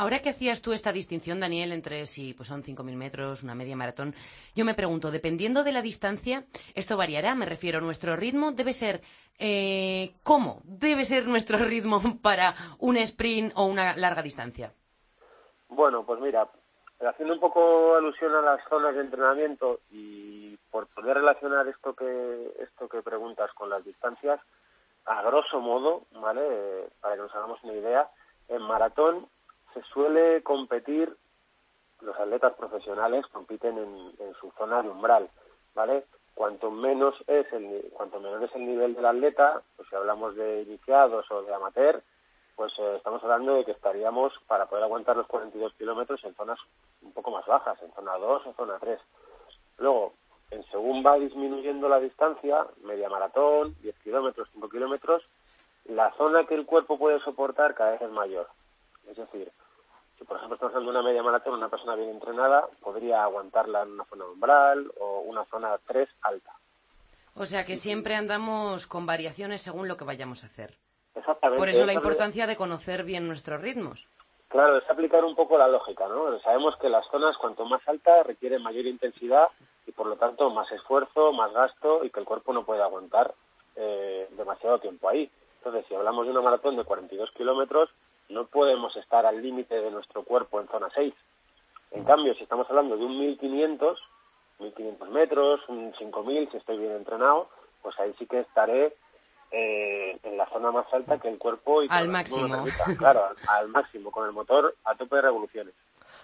Ahora 0.00 0.20
que 0.20 0.30
hacías 0.30 0.62
tú 0.62 0.72
esta 0.72 0.92
distinción, 0.92 1.40
Daniel, 1.40 1.72
entre 1.72 2.06
si 2.06 2.32
pues 2.32 2.48
son 2.48 2.62
5.000 2.62 2.96
metros, 2.96 3.42
una 3.42 3.54
media 3.54 3.76
maratón, 3.76 4.14
yo 4.56 4.64
me 4.64 4.72
pregunto, 4.72 5.10
dependiendo 5.10 5.62
de 5.62 5.72
la 5.72 5.82
distancia, 5.82 6.44
esto 6.74 6.96
variará, 6.96 7.34
me 7.34 7.44
refiero, 7.44 7.82
nuestro 7.82 8.16
ritmo 8.16 8.52
debe 8.52 8.72
ser, 8.72 9.02
eh, 9.38 10.14
¿cómo 10.24 10.62
debe 10.64 11.04
ser 11.04 11.26
nuestro 11.26 11.58
ritmo 11.72 12.00
para 12.22 12.54
un 12.78 12.96
sprint 12.96 13.52
o 13.56 13.66
una 13.66 13.94
larga 13.94 14.22
distancia? 14.22 14.72
Bueno, 15.68 16.02
pues 16.06 16.18
mira, 16.18 16.48
haciendo 17.06 17.34
un 17.34 17.40
poco 17.40 17.94
alusión 17.94 18.34
a 18.34 18.40
las 18.40 18.66
zonas 18.70 18.94
de 18.94 19.02
entrenamiento 19.02 19.80
y 19.90 20.56
por 20.70 20.86
poder 20.86 21.18
relacionar 21.18 21.68
esto 21.68 21.92
que 21.92 22.54
esto 22.58 22.88
que 22.88 23.02
preguntas 23.02 23.52
con 23.52 23.68
las 23.68 23.84
distancias, 23.84 24.40
a 25.04 25.20
grosso 25.20 25.60
modo, 25.60 26.06
¿vale? 26.12 26.88
para 27.02 27.16
que 27.16 27.20
nos 27.20 27.34
hagamos 27.34 27.62
una 27.64 27.74
idea, 27.74 28.08
en 28.48 28.62
maratón 28.62 29.28
se 29.74 29.82
suele 29.82 30.42
competir, 30.42 31.16
los 32.00 32.18
atletas 32.18 32.54
profesionales 32.54 33.26
compiten 33.28 33.76
en, 33.78 34.34
su 34.40 34.50
zona 34.52 34.82
de 34.82 34.88
umbral, 34.88 35.28
¿vale? 35.74 36.04
Cuanto 36.34 36.70
menos 36.70 37.14
es 37.26 37.52
el 37.52 37.90
cuanto 37.92 38.20
menor 38.20 38.42
es 38.44 38.54
el 38.54 38.66
nivel 38.66 38.94
del 38.94 39.04
atleta, 39.04 39.60
pues 39.76 39.88
si 39.88 39.96
hablamos 39.96 40.34
de 40.36 40.62
iniciados 40.62 41.30
o 41.30 41.42
de 41.42 41.54
amateur, 41.54 42.02
pues 42.56 42.72
eh, 42.78 42.96
estamos 42.96 43.22
hablando 43.22 43.54
de 43.54 43.64
que 43.64 43.72
estaríamos 43.72 44.32
para 44.46 44.66
poder 44.66 44.84
aguantar 44.84 45.16
los 45.16 45.26
42 45.26 45.74
kilómetros 45.74 46.22
en 46.24 46.34
zonas 46.34 46.58
un 47.02 47.12
poco 47.12 47.30
más 47.30 47.46
bajas, 47.46 47.80
en 47.82 47.92
zona 47.92 48.16
2 48.16 48.46
o 48.46 48.52
zona 48.54 48.78
3. 48.78 48.98
Luego, 49.78 50.14
en 50.50 50.64
según 50.70 51.04
va 51.04 51.18
disminuyendo 51.18 51.88
la 51.88 52.00
distancia, 52.00 52.66
media 52.82 53.08
maratón, 53.08 53.76
10 53.82 53.98
kilómetros, 54.00 54.48
5 54.52 54.68
kilómetros, 54.68 55.22
la 55.86 56.12
zona 56.14 56.44
que 56.46 56.54
el 56.54 56.66
cuerpo 56.66 56.98
puede 56.98 57.20
soportar 57.20 57.74
cada 57.74 57.92
vez 57.92 58.02
es 58.02 58.10
mayor. 58.10 58.48
Es 59.08 59.16
decir, 59.16 59.50
si 60.18 60.24
por 60.24 60.36
ejemplo 60.36 60.54
estamos 60.54 60.74
hablando 60.74 60.92
de 60.92 60.98
una 60.98 61.08
media 61.08 61.22
maratón, 61.22 61.54
una 61.54 61.68
persona 61.68 61.94
bien 61.94 62.10
entrenada 62.10 62.68
podría 62.80 63.22
aguantarla 63.22 63.82
en 63.82 63.92
una 63.92 64.04
zona 64.04 64.26
umbral 64.26 64.92
o 65.00 65.20
una 65.20 65.44
zona 65.46 65.78
3 65.86 66.08
alta. 66.22 66.52
O 67.34 67.46
sea 67.46 67.64
que 67.64 67.76
siempre 67.76 68.16
andamos 68.16 68.86
con 68.86 69.06
variaciones 69.06 69.62
según 69.62 69.88
lo 69.88 69.96
que 69.96 70.04
vayamos 70.04 70.42
a 70.44 70.46
hacer. 70.46 70.74
Exactamente. 71.14 71.58
Por 71.58 71.68
eso 71.68 71.86
la 71.86 71.92
importancia 71.92 72.46
de 72.46 72.56
conocer 72.56 73.04
bien 73.04 73.26
nuestros 73.26 73.60
ritmos. 73.60 74.08
Claro, 74.48 74.78
es 74.78 74.90
aplicar 74.90 75.24
un 75.24 75.36
poco 75.36 75.56
la 75.56 75.68
lógica, 75.68 76.08
¿no? 76.08 76.38
Sabemos 76.40 76.76
que 76.76 76.88
las 76.88 77.06
zonas 77.08 77.36
cuanto 77.36 77.64
más 77.64 77.86
altas 77.86 78.26
requieren 78.26 78.62
mayor 78.62 78.84
intensidad 78.86 79.46
y 79.86 79.92
por 79.92 80.06
lo 80.06 80.16
tanto 80.16 80.50
más 80.50 80.70
esfuerzo, 80.72 81.32
más 81.32 81.52
gasto 81.52 82.04
y 82.04 82.10
que 82.10 82.18
el 82.18 82.26
cuerpo 82.26 82.52
no 82.52 82.64
puede 82.64 82.82
aguantar 82.82 83.32
eh, 83.76 84.28
demasiado 84.36 84.80
tiempo 84.80 85.08
ahí. 85.08 85.30
Entonces, 85.58 85.84
si 85.88 85.94
hablamos 85.94 86.26
de 86.26 86.32
una 86.32 86.40
maratón 86.40 86.76
de 86.76 86.84
42 86.84 87.30
kilómetros, 87.30 87.90
no 88.30 88.46
podemos 88.46 88.96
estar 88.96 89.26
al 89.26 89.42
límite 89.42 89.80
de 89.80 89.90
nuestro 89.90 90.22
cuerpo 90.24 90.60
en 90.60 90.68
zona 90.68 90.88
6. 90.94 91.14
En 91.92 92.04
cambio, 92.04 92.34
si 92.34 92.44
estamos 92.44 92.68
hablando 92.70 92.96
de 92.96 93.04
un 93.04 93.18
1500, 93.18 93.98
1500 94.60 95.10
metros, 95.10 95.60
un 95.68 95.92
5000, 95.98 96.50
si 96.50 96.56
estoy 96.56 96.78
bien 96.78 96.92
entrenado, 96.92 97.48
pues 97.82 97.98
ahí 97.98 98.14
sí 98.18 98.26
que 98.26 98.40
estaré 98.40 98.94
eh, 99.50 100.18
en 100.22 100.36
la 100.36 100.48
zona 100.50 100.70
más 100.70 100.86
alta 100.92 101.18
que 101.18 101.28
el 101.28 101.38
cuerpo 101.38 101.82
y 101.82 101.88
al 101.90 102.08
máximo. 102.08 102.64
claro, 102.98 103.26
al, 103.48 103.68
máximo, 103.68 104.12
con 104.12 104.26
el 104.26 104.32
motor 104.32 104.76
a 104.84 104.94
tope 104.94 105.16
de 105.16 105.22
revoluciones. 105.22 105.74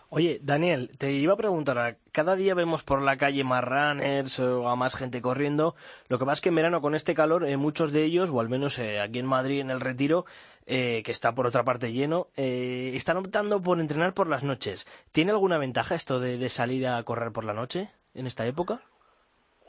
Oye, 0.09 0.41
Daniel, 0.43 0.91
te 0.99 1.13
iba 1.13 1.35
a 1.35 1.37
preguntar, 1.37 1.99
cada 2.13 2.37
día 2.37 2.55
vemos 2.55 2.83
por 2.83 3.03
la 3.03 3.17
calle 3.17 3.45
más 3.45 3.65
runners 3.65 4.39
o 4.41 4.69
a 4.69 4.77
más 4.77 4.97
gente 4.97 5.21
corriendo. 5.21 5.75
Lo 6.09 6.19
que 6.19 6.25
pasa 6.25 6.35
es 6.35 6.41
que 6.41 6.49
en 6.51 6.55
verano 6.55 6.81
con 6.81 6.95
este 6.95 7.15
calor, 7.15 7.45
eh, 7.45 7.57
muchos 7.57 7.93
de 7.93 8.05
ellos, 8.05 8.31
o 8.31 8.41
al 8.41 8.49
menos 8.49 8.79
eh, 8.79 9.01
aquí 9.01 9.19
en 9.19 9.27
Madrid 9.27 9.61
en 9.61 9.71
el 9.71 9.81
Retiro, 9.81 10.25
que 10.67 11.05
está 11.07 11.33
por 11.33 11.47
otra 11.47 11.63
parte 11.63 11.93
lleno, 11.93 12.27
están 12.35 13.19
optando 13.19 13.63
por 13.63 13.79
entrenar 13.79 14.15
por 14.15 14.27
las 14.27 14.43
noches. 14.43 14.85
¿Tiene 15.13 15.31
alguna 15.31 15.59
ventaja 15.59 15.95
esto 15.95 16.19
de 16.19 16.51
salir 16.51 16.89
a 16.89 17.01
correr 17.05 17.31
por 17.31 17.45
la 17.45 17.55
noche 17.55 17.91
en 18.15 18.27
esta 18.27 18.47
época? 18.47 18.83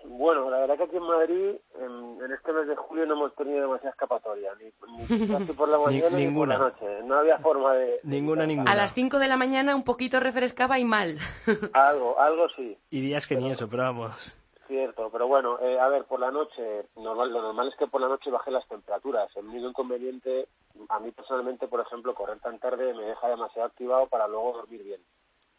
Bueno, 0.09 0.49
la 0.49 0.59
verdad 0.59 0.77
que 0.77 0.83
aquí 0.83 0.95
en 0.95 1.03
Madrid, 1.03 1.55
en, 1.79 2.31
este 2.31 2.53
mes 2.53 2.67
de 2.67 2.75
julio 2.75 3.05
no 3.05 3.15
hemos 3.15 3.35
tenido 3.35 3.61
demasiada 3.61 3.89
escapatoria, 3.91 4.51
ni, 4.55 4.71
por 5.53 5.67
la 5.67 5.77
mañana 5.77 6.17
ni, 6.17 6.27
por 6.29 6.47
la 6.47 6.57
noche. 6.57 6.85
No 7.03 7.15
había 7.15 7.37
forma 7.39 7.73
de... 7.73 7.97
Ninguna, 8.03 8.45
ninguna. 8.45 8.71
A 8.71 8.75
las 8.75 8.93
5 8.93 9.19
de 9.19 9.27
la 9.27 9.35
mañana 9.35 9.75
un 9.75 9.83
poquito 9.83 10.19
refrescaba 10.19 10.79
y 10.79 10.85
mal. 10.85 11.17
algo, 11.73 12.19
algo 12.19 12.47
sí. 12.55 12.77
Y 12.89 13.01
días 13.01 13.27
que 13.27 13.35
ni 13.35 13.51
eso, 13.51 13.67
pero 13.69 13.83
vamos. 13.83 14.37
Cierto, 14.67 15.09
pero 15.11 15.27
bueno, 15.27 15.59
eh, 15.61 15.79
a 15.79 15.87
ver, 15.87 16.05
por 16.05 16.19
la 16.19 16.31
noche, 16.31 16.87
normal, 16.95 17.31
lo 17.31 17.41
normal 17.41 17.69
es 17.69 17.75
que 17.77 17.87
por 17.87 18.01
la 18.01 18.07
noche 18.07 18.31
bajen 18.31 18.53
las 18.53 18.67
temperaturas. 18.67 19.29
El 19.35 19.47
único 19.47 19.69
inconveniente, 19.69 20.47
a 20.89 20.99
mí 20.99 21.11
personalmente, 21.11 21.67
por 21.67 21.81
ejemplo, 21.81 22.15
correr 22.15 22.39
tan 22.39 22.59
tarde 22.59 22.93
me 22.93 23.03
deja 23.03 23.27
demasiado 23.27 23.67
activado 23.67 24.07
para 24.07 24.27
luego 24.27 24.53
dormir 24.53 24.83
bien. 24.83 25.01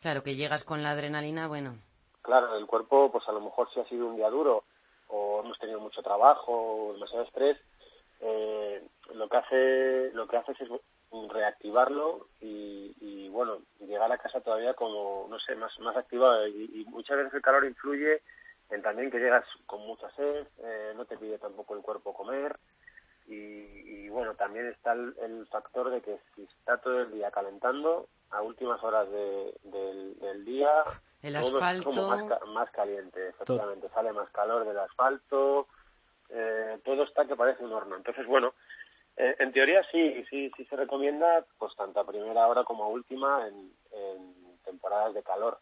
Claro, 0.00 0.22
que 0.22 0.36
llegas 0.36 0.64
con 0.64 0.82
la 0.82 0.90
adrenalina, 0.90 1.48
bueno 1.48 1.87
claro, 2.28 2.56
el 2.56 2.66
cuerpo, 2.66 3.10
pues 3.10 3.26
a 3.26 3.32
lo 3.32 3.40
mejor 3.40 3.72
si 3.72 3.80
ha 3.80 3.88
sido 3.88 4.06
un 4.06 4.16
día 4.16 4.28
duro 4.28 4.64
o 5.08 5.40
hemos 5.42 5.58
tenido 5.58 5.80
mucho 5.80 6.02
trabajo 6.02 6.52
o 6.52 6.92
demasiado 6.92 7.24
estrés, 7.24 7.56
eh, 8.20 8.86
lo 9.14 9.30
que 9.30 9.36
hace 9.38 10.10
lo 10.12 10.28
que 10.28 10.36
haces 10.36 10.60
es 10.60 10.68
reactivarlo 11.30 12.26
y, 12.40 13.28
bueno 13.30 13.58
llegar 13.80 14.10
a 14.10 14.18
casa 14.18 14.40
todavía 14.40 14.74
como 14.74 15.26
no 15.30 15.38
sé 15.38 15.54
más 15.56 15.72
más 15.80 15.96
activado. 15.96 16.46
Y, 16.46 16.84
muchas 16.90 17.16
veces 17.16 17.32
el 17.32 17.40
calor 17.40 17.64
influye 17.64 18.20
en 18.68 18.82
también 18.82 19.10
que 19.10 19.20
llegas 19.20 19.46
con 19.64 19.80
mucha 19.86 20.10
sed 20.10 20.46
eh, 20.58 20.92
no 20.96 21.06
te 21.06 21.16
pide 21.16 21.38
tampoco 21.38 21.74
el 21.74 21.80
cuerpo 21.80 22.12
comer 22.12 22.58
y, 23.28 24.08
bueno 24.08 24.34
también 24.34 24.66
está 24.66 24.92
el, 24.94 25.46
factor 25.50 25.90
de 25.90 26.00
que 26.00 26.18
si 26.34 26.42
está 26.42 26.78
todo 26.78 27.02
el 27.02 27.12
día 27.12 27.30
calentando 27.30 28.08
a 28.30 28.42
últimas 28.42 28.82
horas 28.82 29.08
del 29.10 30.44
día 30.44 30.70
el 31.22 31.36
asfalto. 31.36 31.90
más, 32.46 32.70
caliente, 32.70 33.28
efectivamente. 33.28 33.88
Sale 33.92 34.12
más 34.12 34.28
calor 34.30 34.66
del 34.66 34.78
asfalto. 34.78 35.66
Eh, 36.30 36.78
todo 36.84 37.04
está 37.04 37.26
que 37.26 37.36
parece 37.36 37.64
un 37.64 37.72
horno. 37.72 37.96
Entonces, 37.96 38.26
bueno, 38.26 38.54
eh, 39.16 39.34
en 39.40 39.52
teoría 39.52 39.82
sí, 39.90 40.24
sí, 40.30 40.52
sí 40.56 40.64
se 40.66 40.76
recomienda, 40.76 41.44
pues 41.58 41.74
tanto 41.76 42.00
a 42.00 42.06
primera 42.06 42.46
hora 42.46 42.64
como 42.64 42.84
a 42.84 42.88
última 42.88 43.48
en, 43.48 43.72
temporadas 44.64 45.14
de 45.14 45.22
calor. 45.22 45.58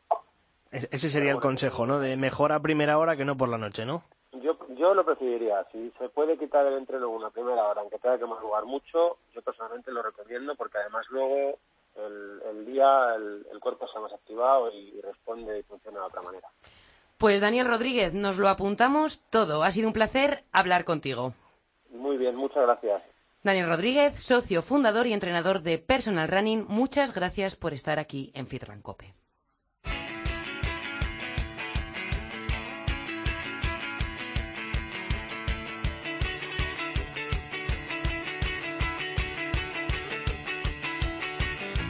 ese 0.72 1.08
sería 1.08 1.30
el 1.30 1.40
consejo, 1.40 1.86
¿no? 1.86 2.00
De 2.00 2.16
mejor 2.16 2.52
a 2.52 2.60
primera 2.60 2.98
hora 2.98 3.16
que 3.16 3.24
no 3.24 3.36
por 3.36 3.48
la 3.48 3.56
noche, 3.56 3.86
¿no? 3.86 4.02
Yo, 4.32 4.56
yo 4.76 4.94
lo 4.94 5.04
preferiría. 5.04 5.64
Si 5.72 5.90
se 5.98 6.08
puede 6.08 6.36
quitar 6.38 6.66
el 6.66 6.74
entreno 6.74 7.08
una 7.08 7.30
primera 7.30 7.68
hora, 7.68 7.80
aunque 7.80 7.98
tenga 7.98 8.18
que 8.18 8.26
madrugar 8.26 8.64
mucho, 8.66 9.18
yo 9.34 9.42
personalmente 9.42 9.92
lo 9.92 10.02
recomiendo 10.02 10.54
porque 10.56 10.78
además 10.78 11.06
luego 11.10 11.58
el, 11.96 12.66
día 12.66 13.14
el, 13.14 13.60
cuerpo 13.60 13.86
está 13.86 14.00
más 14.00 14.12
activado 14.12 14.70
y, 14.72 15.00
responde 15.00 15.58
y 15.58 15.62
funciona 15.62 16.00
de 16.00 16.06
otra 16.06 16.22
manera. 16.22 16.48
Pues 17.18 17.40
Daniel 17.40 17.66
Rodríguez, 17.66 18.12
nos 18.12 18.38
lo 18.38 18.48
apuntamos 18.48 19.22
todo. 19.30 19.62
Ha 19.62 19.70
sido 19.70 19.88
un 19.88 19.94
placer 19.94 20.44
hablar 20.52 20.84
contigo. 20.84 21.32
Muy 21.90 22.18
bien, 22.18 22.36
muchas 22.36 22.62
gracias. 22.62 23.02
Daniel 23.42 23.68
Rodríguez, 23.68 24.22
socio, 24.22 24.60
fundador 24.60 25.06
y 25.06 25.12
entrenador 25.12 25.62
de 25.62 25.78
Personal 25.78 26.28
Running, 26.28 26.66
muchas 26.68 27.14
gracias 27.14 27.54
por 27.54 27.72
estar 27.72 27.98
aquí 27.98 28.32
en 28.34 28.46
Cope. 28.82 29.14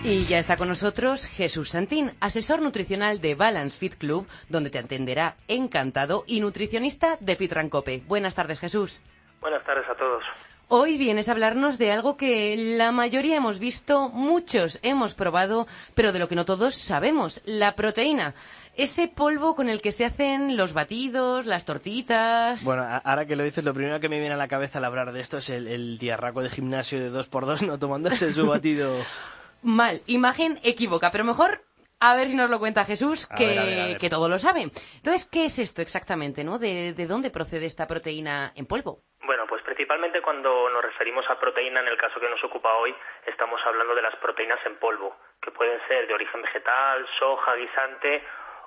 Y 0.03 0.26
ya 0.26 0.38
está 0.38 0.57
con 0.57 0.69
nosotros 0.69 1.26
Jesús 1.26 1.71
Santín, 1.71 2.12
asesor 2.21 2.62
nutricional 2.62 3.21
de 3.21 3.35
Balance 3.35 3.76
Fit 3.76 3.97
Club, 3.97 4.29
donde 4.49 4.71
te 4.71 4.79
atenderá 4.79 5.37
encantado 5.49 6.25
y 6.26 6.41
nutricionista 6.41 7.17
de 7.21 7.35
Fit 7.35 7.53
Rancope. 7.53 8.03
Buenas 8.07 8.35
tardes, 8.35 8.61
Jesús. 8.61 9.00
Buenas 9.41 9.65
tardes 9.65 9.88
a 9.88 9.95
todos. 9.97 10.23
Hoy 10.69 10.99
vienes 10.99 11.29
a 11.29 11.33
hablarnos 11.33 11.79
de 11.79 11.93
algo 11.93 12.17
que 12.17 12.57
la 12.76 12.91
mayoría 12.91 13.37
hemos 13.37 13.61
visto, 13.61 14.09
muchos 14.09 14.81
hemos 14.83 15.15
probado, 15.15 15.69
pero 15.95 16.11
de 16.12 16.19
lo 16.19 16.29
que 16.29 16.35
no 16.35 16.45
todos 16.45 16.75
sabemos, 16.75 17.41
la 17.47 17.76
proteína. 17.76 18.35
Ese 18.75 19.07
polvo 19.07 19.55
con 19.55 19.69
el 19.69 19.81
que 19.81 19.93
se 19.93 20.05
hacen 20.05 20.57
los 20.57 20.73
batidos, 20.73 21.47
las 21.47 21.65
tortitas. 21.65 22.65
Bueno, 22.65 22.85
ahora 23.05 23.26
que 23.26 23.37
lo 23.37 23.45
dices, 23.45 23.65
lo 23.65 23.75
primero 23.75 24.00
que 24.00 24.09
me 24.09 24.19
viene 24.19 24.35
a 24.35 24.38
la 24.38 24.49
cabeza 24.49 24.79
al 24.79 24.87
hablar 24.87 25.12
de 25.12 25.21
esto 25.21 25.38
es 25.38 25.50
el, 25.50 25.69
el 25.69 25.99
tiarraco 26.00 26.43
de 26.43 26.50
gimnasio 26.50 26.99
de 26.99 27.17
2x2, 27.17 27.62
no 27.65 27.79
tomándose 27.79 28.33
su 28.33 28.47
batido. 28.49 28.97
Mal, 29.63 30.01
imagen 30.07 30.59
equivoca, 30.63 31.11
pero 31.11 31.25
mejor 31.25 31.67
a 32.01 32.15
ver 32.15 32.29
si 32.29 32.37
nos 32.37 32.51
lo 32.51 32.59
cuenta 32.59 32.85
Jesús, 32.85 33.27
que, 33.27 33.97
que 33.99 34.11
todo 34.11 34.29
lo 34.29 34.39
sabe. 34.39 34.69
Entonces, 34.97 35.29
¿qué 35.33 35.47
es 35.47 35.59
esto 35.59 35.81
exactamente, 35.81 36.45
no? 36.45 36.59
¿De, 36.59 36.93
dónde 37.09 37.31
procede 37.31 37.67
esta 37.67 37.87
proteína 37.87 38.53
en 38.55 38.67
polvo? 38.67 39.01
Bueno, 39.25 39.47
pues 39.49 39.63
principalmente 39.63 40.21
cuando 40.21 40.69
nos 40.71 40.83
referimos 40.83 41.25
a 41.31 41.41
proteína, 41.41 41.81
en 41.81 41.89
el 41.89 41.97
caso 41.97 42.21
que 42.21 42.29
nos 42.29 42.43
ocupa 42.45 42.75
hoy, 42.75 42.95
estamos 43.27 43.61
hablando 43.65 43.95
de 43.95 44.03
las 44.03 44.15
proteínas 44.17 44.61
en 44.67 44.77
polvo, 44.77 45.17
que 45.41 45.51
pueden 45.51 45.81
ser 45.89 46.07
de 46.07 46.15
origen 46.15 46.43
vegetal, 46.43 47.07
soja, 47.19 47.55
guisante 47.55 48.23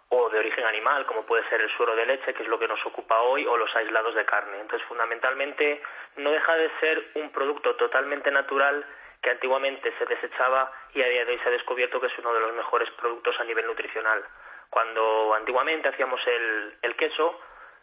o 0.09 0.29
de 0.29 0.39
origen 0.39 0.65
animal, 0.65 1.05
como 1.05 1.23
puede 1.23 1.47
ser 1.49 1.61
el 1.61 1.69
suero 1.77 1.95
de 1.95 2.07
leche, 2.07 2.33
que 2.33 2.41
es 2.41 2.49
lo 2.49 2.57
que 2.57 2.67
nos 2.67 2.83
ocupa 2.83 3.21
hoy, 3.21 3.45
o 3.45 3.55
los 3.57 3.73
aislados 3.75 4.15
de 4.15 4.25
carne. 4.25 4.59
Entonces, 4.59 4.87
fundamentalmente, 4.87 5.83
no 6.17 6.31
deja 6.31 6.55
de 6.55 6.71
ser 6.79 7.11
un 7.15 7.31
producto 7.31 7.75
totalmente 7.75 8.31
natural 8.31 8.83
que 9.21 9.29
antiguamente 9.31 9.93
se 9.97 10.05
desechaba 10.05 10.71
y 10.93 11.01
a 11.01 11.07
día 11.07 11.25
de 11.25 11.33
hoy 11.33 11.39
se 11.39 11.49
ha 11.49 11.51
descubierto 11.51 11.99
que 11.99 12.07
es 12.07 12.17
uno 12.19 12.33
de 12.33 12.39
los 12.39 12.53
mejores 12.53 12.89
productos 12.91 13.35
a 13.39 13.43
nivel 13.43 13.65
nutricional. 13.67 14.23
Cuando 14.69 15.33
antiguamente 15.35 15.89
hacíamos 15.89 16.21
el, 16.27 16.77
el 16.81 16.95
queso, 16.95 17.39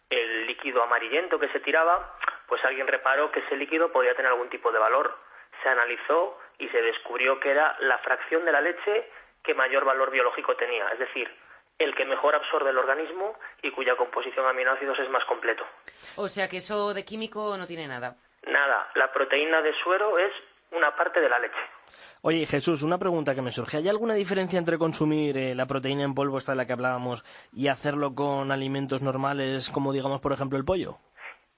el 0.08 0.46
líquido 0.46 0.82
amarillento 0.82 1.38
que 1.38 1.48
se 1.48 1.60
tiraba, 1.60 2.16
pues 2.46 2.64
alguien 2.64 2.86
reparó 2.86 3.30
que 3.32 3.40
ese 3.40 3.56
líquido 3.56 3.92
podía 3.92 4.14
tener 4.14 4.30
algún 4.30 4.48
tipo 4.48 4.70
de 4.72 4.78
valor. 4.78 5.18
Se 5.62 5.68
analizó 5.68 6.38
y 6.58 6.68
se 6.68 6.80
descubrió 6.80 7.40
que 7.40 7.50
era 7.50 7.76
la 7.80 7.98
fracción 7.98 8.44
de 8.44 8.52
la 8.52 8.60
leche 8.60 9.10
que 9.42 9.54
mayor 9.54 9.84
valor 9.84 10.10
biológico 10.10 10.56
tenía, 10.56 10.88
es 10.88 10.98
decir, 10.98 11.30
el 11.78 11.94
que 11.94 12.04
mejor 12.04 12.34
absorbe 12.34 12.70
el 12.70 12.78
organismo 12.78 13.38
y 13.62 13.70
cuya 13.70 13.96
composición 13.96 14.44
de 14.44 14.50
aminoácidos 14.50 14.98
es 14.98 15.08
más 15.10 15.24
completo. 15.24 15.64
O 16.16 16.28
sea 16.28 16.48
que 16.48 16.56
eso 16.58 16.94
de 16.94 17.04
químico 17.04 17.56
no 17.56 17.66
tiene 17.66 17.86
nada. 17.86 18.16
Nada, 18.46 18.90
la 18.94 19.12
proteína 19.12 19.60
de 19.62 19.74
suero 19.82 20.18
es 20.18 20.32
una 20.72 20.94
parte 20.94 21.20
de 21.20 21.28
la 21.28 21.38
leche. 21.38 21.58
Oye, 22.22 22.46
Jesús, 22.46 22.82
una 22.82 22.98
pregunta 22.98 23.34
que 23.34 23.42
me 23.42 23.52
surge. 23.52 23.76
¿Hay 23.76 23.88
alguna 23.88 24.14
diferencia 24.14 24.58
entre 24.58 24.78
consumir 24.78 25.36
eh, 25.36 25.54
la 25.54 25.66
proteína 25.66 26.04
en 26.04 26.14
polvo, 26.14 26.38
esta 26.38 26.52
de 26.52 26.56
la 26.56 26.66
que 26.66 26.72
hablábamos, 26.72 27.24
y 27.52 27.68
hacerlo 27.68 28.14
con 28.14 28.50
alimentos 28.50 29.02
normales, 29.02 29.70
como 29.70 29.92
digamos, 29.92 30.20
por 30.20 30.32
ejemplo, 30.32 30.58
el 30.58 30.64
pollo? 30.64 30.96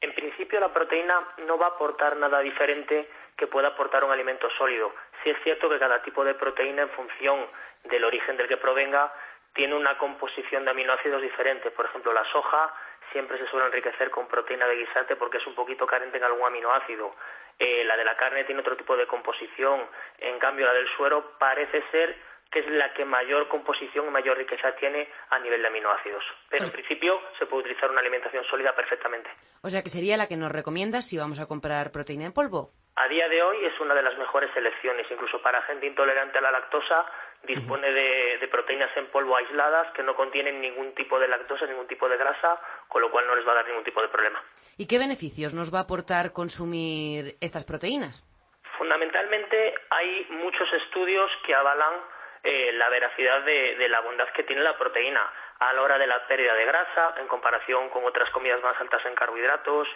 En 0.00 0.14
principio, 0.14 0.60
la 0.60 0.72
proteína 0.72 1.14
no 1.46 1.58
va 1.58 1.66
a 1.66 1.70
aportar 1.70 2.16
nada 2.16 2.40
diferente 2.40 3.08
que 3.36 3.46
pueda 3.46 3.68
aportar 3.68 4.04
un 4.04 4.10
alimento 4.10 4.48
sólido. 4.58 4.92
Sí 5.22 5.30
es 5.30 5.36
cierto 5.42 5.68
que 5.68 5.78
cada 5.78 6.02
tipo 6.02 6.24
de 6.24 6.34
proteína, 6.34 6.82
en 6.82 6.90
función 6.90 7.46
del 7.84 8.04
origen 8.04 8.36
del 8.36 8.48
que 8.48 8.56
provenga, 8.56 9.12
tiene 9.54 9.74
una 9.74 9.96
composición 9.96 10.64
de 10.64 10.70
aminoácidos 10.70 11.22
diferente. 11.22 11.70
Por 11.70 11.86
ejemplo, 11.86 12.12
la 12.12 12.24
soja 12.30 12.74
siempre 13.12 13.38
se 13.38 13.46
suele 13.46 13.66
enriquecer 13.66 14.10
con 14.10 14.26
proteína 14.26 14.66
de 14.66 14.76
guisante 14.76 15.16
porque 15.16 15.38
es 15.38 15.46
un 15.46 15.54
poquito 15.54 15.86
carente 15.86 16.18
en 16.18 16.24
algún 16.24 16.46
aminoácido. 16.46 17.14
Eh, 17.58 17.84
la 17.84 17.96
de 17.96 18.04
la 18.04 18.16
carne 18.16 18.44
tiene 18.44 18.60
otro 18.60 18.76
tipo 18.76 18.96
de 18.96 19.06
composición. 19.06 19.86
En 20.18 20.38
cambio, 20.38 20.66
la 20.66 20.74
del 20.74 20.88
suero 20.96 21.36
parece 21.38 21.82
ser 21.90 22.16
que 22.50 22.60
es 22.60 22.70
la 22.70 22.92
que 22.94 23.04
mayor 23.04 23.48
composición 23.48 24.06
y 24.06 24.10
mayor 24.10 24.38
riqueza 24.38 24.74
tiene 24.76 25.08
a 25.30 25.38
nivel 25.38 25.60
de 25.60 25.68
aminoácidos. 25.68 26.24
Pero 26.48 26.64
en 26.64 26.70
principio 26.70 27.20
se 27.38 27.46
puede 27.46 27.64
utilizar 27.64 27.90
una 27.90 28.00
alimentación 28.00 28.44
sólida 28.44 28.74
perfectamente. 28.74 29.28
O 29.62 29.68
sea 29.68 29.82
que 29.82 29.90
sería 29.90 30.16
la 30.16 30.28
que 30.28 30.36
nos 30.36 30.50
recomiendas 30.50 31.06
si 31.06 31.18
vamos 31.18 31.40
a 31.40 31.46
comprar 31.46 31.92
proteína 31.92 32.24
en 32.24 32.32
polvo. 32.32 32.70
A 32.96 33.06
día 33.06 33.28
de 33.28 33.42
hoy 33.42 33.64
es 33.64 33.78
una 33.80 33.94
de 33.94 34.02
las 34.02 34.16
mejores 34.18 34.50
selecciones, 34.54 35.06
incluso 35.10 35.40
para 35.42 35.62
gente 35.62 35.86
intolerante 35.86 36.38
a 36.38 36.40
la 36.40 36.50
lactosa, 36.50 37.06
dispone 37.44 37.90
de, 37.92 38.48
proteínas 38.50 38.90
en 38.96 39.06
polvo 39.06 39.36
aisladas 39.36 39.92
que 39.92 40.02
no 40.02 40.14
contienen 40.16 40.60
ningún 40.60 40.94
tipo 40.94 41.18
de 41.18 41.28
lactosa, 41.28 41.66
ningún 41.66 41.86
tipo 41.86 42.08
de 42.08 42.16
grasa, 42.16 42.60
con 42.88 43.02
lo 43.02 43.10
cual 43.10 43.26
no 43.26 43.34
les 43.34 43.46
va 43.46 43.52
a 43.52 43.56
dar 43.56 43.68
ningún 43.68 43.84
tipo 43.84 44.00
de 44.02 44.08
problema. 44.08 44.42
¿Y 44.76 44.86
qué 44.86 44.98
beneficios 44.98 45.54
nos 45.54 45.72
va 45.72 45.78
a 45.78 45.82
aportar 45.82 46.32
consumir 46.32 47.36
estas 47.40 47.64
proteínas? 47.64 48.24
Fundamentalmente 48.78 49.74
hay 49.90 50.26
muchos 50.30 50.72
estudios 50.72 51.30
que 51.44 51.54
avalan 51.54 51.94
eh, 52.42 52.72
la 52.72 52.88
veracidad 52.88 53.42
de, 53.42 53.88
la 53.88 54.00
bondad 54.00 54.28
que 54.34 54.44
tiene 54.44 54.62
la 54.62 54.78
proteína 54.78 55.20
a 55.58 55.72
la 55.72 55.82
hora 55.82 55.98
de 55.98 56.06
la 56.06 56.26
pérdida 56.26 56.54
de 56.54 56.64
grasa 56.64 57.14
en 57.18 57.26
comparación 57.26 57.88
con 57.90 58.04
otras 58.04 58.30
comidas 58.30 58.62
más 58.62 58.80
altas 58.80 59.04
en 59.06 59.14
carbohidratos, 59.14 59.88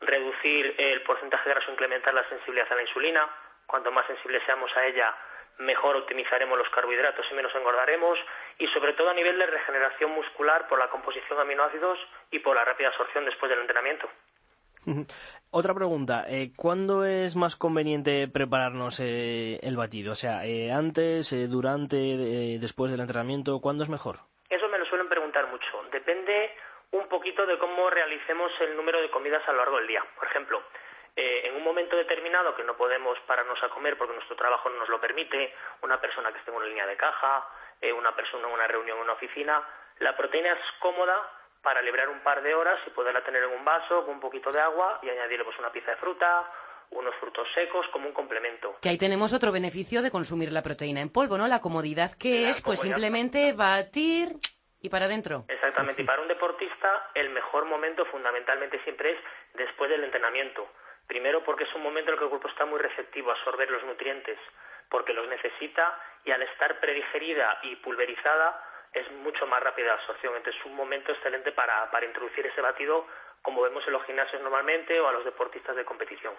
reducir 0.00 0.74
el 0.76 1.02
porcentaje 1.02 1.48
de 1.48 1.54
grasa, 1.54 1.72
incrementar 1.72 2.12
la 2.12 2.28
sensibilidad 2.28 2.70
a 2.70 2.74
la 2.76 2.82
insulina. 2.82 3.28
Cuanto 3.66 3.90
más 3.90 4.06
sensibles 4.06 4.42
seamos 4.44 4.70
a 4.76 4.84
ella, 4.84 5.16
mejor 5.58 5.96
optimizaremos 5.96 6.58
los 6.58 6.68
carbohidratos 6.70 7.26
y 7.30 7.34
menos 7.34 7.54
engordaremos. 7.54 8.18
Y 8.58 8.66
sobre 8.68 8.94
todo 8.94 9.10
a 9.10 9.14
nivel 9.14 9.38
de 9.38 9.46
regeneración 9.46 10.10
muscular 10.12 10.68
por 10.68 10.78
la 10.78 10.88
composición 10.88 11.36
de 11.38 11.42
aminoácidos 11.42 11.98
y 12.30 12.38
por 12.38 12.56
la 12.56 12.64
rápida 12.64 12.88
absorción 12.88 13.24
después 13.24 13.50
del 13.50 13.60
entrenamiento. 13.60 14.08
Otra 15.50 15.74
pregunta, 15.74 16.26
eh, 16.28 16.52
¿cuándo 16.56 17.04
es 17.04 17.34
más 17.34 17.56
conveniente 17.56 18.28
prepararnos 18.28 19.00
eh, 19.00 19.58
el 19.62 19.76
batido? 19.76 20.12
O 20.12 20.14
sea, 20.14 20.46
eh, 20.46 20.70
antes, 20.70 21.34
durante, 21.50 21.96
después 22.60 22.92
del 22.92 23.00
entrenamiento, 23.00 23.60
¿cuándo 23.60 23.82
es 23.82 23.90
mejor? 23.90 24.16
Eso 24.48 24.68
me 24.68 24.78
lo 24.78 24.84
suelen 24.86 25.08
preguntar 25.08 25.48
mucho. 25.48 25.66
Depende 25.90 26.52
un 26.92 27.08
poquito 27.08 27.44
de 27.46 27.58
cómo 27.58 27.90
realicemos 27.90 28.52
el 28.60 28.76
número 28.76 29.00
de 29.00 29.10
comidas 29.10 29.42
a 29.48 29.52
lo 29.52 29.58
largo 29.58 29.78
del 29.78 29.88
día. 29.88 30.04
Por 30.14 30.28
ejemplo, 30.28 30.62
en 31.16 31.54
un 31.54 31.64
momento 31.64 31.96
determinado 31.96 32.54
que 32.54 32.62
no 32.62 32.76
podemos 32.76 33.18
pararnos 33.26 33.62
a 33.62 33.70
comer 33.70 33.96
porque 33.96 34.14
nuestro 34.14 34.36
trabajo 34.36 34.68
no 34.68 34.76
nos 34.76 34.88
lo 34.88 35.00
permite, 35.00 35.54
una 35.82 36.00
persona 36.00 36.30
que 36.30 36.38
esté 36.38 36.50
en 36.50 36.58
una 36.58 36.66
línea 36.66 36.86
de 36.86 36.96
caja, 36.96 37.48
una 37.96 38.14
persona 38.14 38.46
en 38.46 38.54
una 38.54 38.66
reunión 38.66 38.98
en 38.98 39.04
una 39.04 39.14
oficina, 39.14 39.62
la 39.98 40.16
proteína 40.16 40.52
es 40.52 40.58
cómoda 40.78 41.16
para 41.62 41.82
librar 41.82 42.08
un 42.08 42.20
par 42.20 42.42
de 42.42 42.54
horas 42.54 42.78
y 42.86 42.90
poderla 42.90 43.24
tener 43.24 43.42
en 43.42 43.50
un 43.50 43.64
vaso 43.64 44.04
con 44.04 44.14
un 44.14 44.20
poquito 44.20 44.52
de 44.52 44.60
agua 44.60 45.00
y 45.02 45.08
añadirle 45.08 45.44
pues 45.44 45.58
una 45.58 45.72
pieza 45.72 45.92
de 45.92 45.96
fruta, 45.96 46.50
unos 46.90 47.14
frutos 47.16 47.48
secos 47.54 47.86
como 47.92 48.06
un 48.06 48.14
complemento. 48.14 48.76
Que 48.80 48.90
ahí 48.90 48.98
tenemos 48.98 49.32
otro 49.32 49.50
beneficio 49.50 50.02
de 50.02 50.10
consumir 50.10 50.52
la 50.52 50.62
proteína 50.62 51.00
en 51.00 51.10
polvo, 51.10 51.36
¿no? 51.38 51.48
La 51.48 51.60
comodidad 51.60 52.12
que 52.12 52.50
es, 52.50 52.62
pues 52.62 52.80
simplemente 52.80 53.52
batir 53.52 54.36
y 54.80 54.88
para 54.90 55.06
adentro. 55.06 55.46
Exactamente, 55.48 56.02
y 56.02 56.04
para 56.04 56.22
un 56.22 56.28
deportista 56.28 57.10
el 57.14 57.30
mejor 57.30 57.64
momento 57.64 58.04
fundamentalmente 58.06 58.78
siempre 58.84 59.12
es 59.12 59.18
después 59.54 59.90
del 59.90 60.04
entrenamiento. 60.04 60.68
Primero 61.06 61.44
porque 61.44 61.64
es 61.64 61.74
un 61.74 61.82
momento 61.82 62.10
en 62.10 62.14
el 62.14 62.18
que 62.18 62.24
el 62.24 62.30
cuerpo 62.30 62.48
está 62.48 62.66
muy 62.66 62.78
receptivo 62.78 63.30
a 63.30 63.34
absorber 63.34 63.70
los 63.70 63.84
nutrientes, 63.84 64.38
porque 64.88 65.12
los 65.12 65.28
necesita 65.28 65.98
y 66.24 66.30
al 66.30 66.42
estar 66.42 66.80
predigerida 66.80 67.58
y 67.62 67.76
pulverizada 67.76 68.62
es 68.92 69.10
mucho 69.12 69.46
más 69.46 69.62
rápida 69.62 69.88
la 69.88 69.94
absorción. 69.94 70.34
Entonces 70.36 70.60
es 70.60 70.66
un 70.66 70.74
momento 70.74 71.12
excelente 71.12 71.52
para, 71.52 71.90
para 71.90 72.06
introducir 72.06 72.46
ese 72.46 72.60
batido 72.60 73.06
como 73.42 73.62
vemos 73.62 73.86
en 73.86 73.92
los 73.92 74.04
gimnasios 74.04 74.42
normalmente 74.42 74.98
o 74.98 75.06
a 75.06 75.12
los 75.12 75.24
deportistas 75.24 75.76
de 75.76 75.84
competición. 75.84 76.34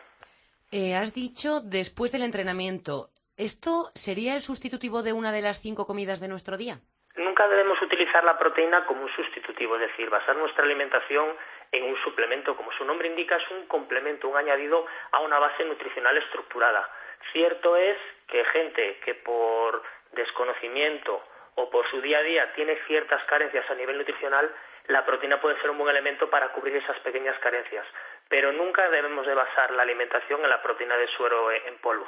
Eh, 0.71 0.95
has 0.95 1.13
dicho 1.13 1.61
después 1.61 2.11
del 2.11 2.23
entrenamiento. 2.23 3.09
¿Esto 3.37 3.91
sería 3.95 4.35
el 4.35 4.41
sustitutivo 4.41 5.03
de 5.03 5.13
una 5.13 5.31
de 5.31 5.41
las 5.41 5.61
cinco 5.61 5.85
comidas 5.85 6.19
de 6.19 6.27
nuestro 6.27 6.57
día? 6.57 6.79
Nunca 7.15 7.47
debemos 7.47 7.81
utilizar 7.81 8.23
la 8.23 8.37
proteína 8.37 8.85
como 8.85 9.03
un 9.03 9.15
sustitutivo, 9.15 9.75
es 9.75 9.81
decir, 9.89 10.09
basar 10.09 10.35
nuestra 10.35 10.63
alimentación 10.63 11.37
en 11.71 11.83
un 11.83 11.97
suplemento, 12.03 12.55
como 12.55 12.71
su 12.73 12.85
nombre 12.85 13.07
indica, 13.07 13.35
es 13.35 13.51
un 13.51 13.67
complemento, 13.67 14.27
un 14.27 14.37
añadido 14.37 14.85
a 15.11 15.19
una 15.19 15.39
base 15.39 15.65
nutricional 15.65 16.17
estructurada. 16.17 16.89
Cierto 17.31 17.75
es 17.75 17.97
que 18.27 18.43
gente 18.45 18.99
que 19.03 19.15
por 19.15 19.83
desconocimiento 20.11 21.21
o 21.55 21.69
por 21.69 21.89
su 21.89 22.01
día 22.01 22.19
a 22.19 22.23
día 22.23 22.53
tiene 22.53 22.77
ciertas 22.87 23.23
carencias 23.25 23.69
a 23.69 23.75
nivel 23.75 23.97
nutricional, 23.97 24.53
la 24.87 25.05
proteína 25.05 25.41
puede 25.41 25.59
ser 25.59 25.69
un 25.69 25.77
buen 25.77 25.89
elemento 25.89 26.29
para 26.29 26.49
cubrir 26.49 26.75
esas 26.77 26.99
pequeñas 26.99 27.37
carencias. 27.39 27.85
Pero 28.29 28.51
nunca 28.51 28.89
debemos 28.89 29.25
de 29.25 29.33
basar 29.33 29.71
la 29.71 29.83
alimentación 29.83 30.43
en 30.43 30.49
la 30.49 30.61
proteína 30.61 30.97
de 30.97 31.07
suero 31.07 31.51
en 31.51 31.77
polvo. 31.79 32.07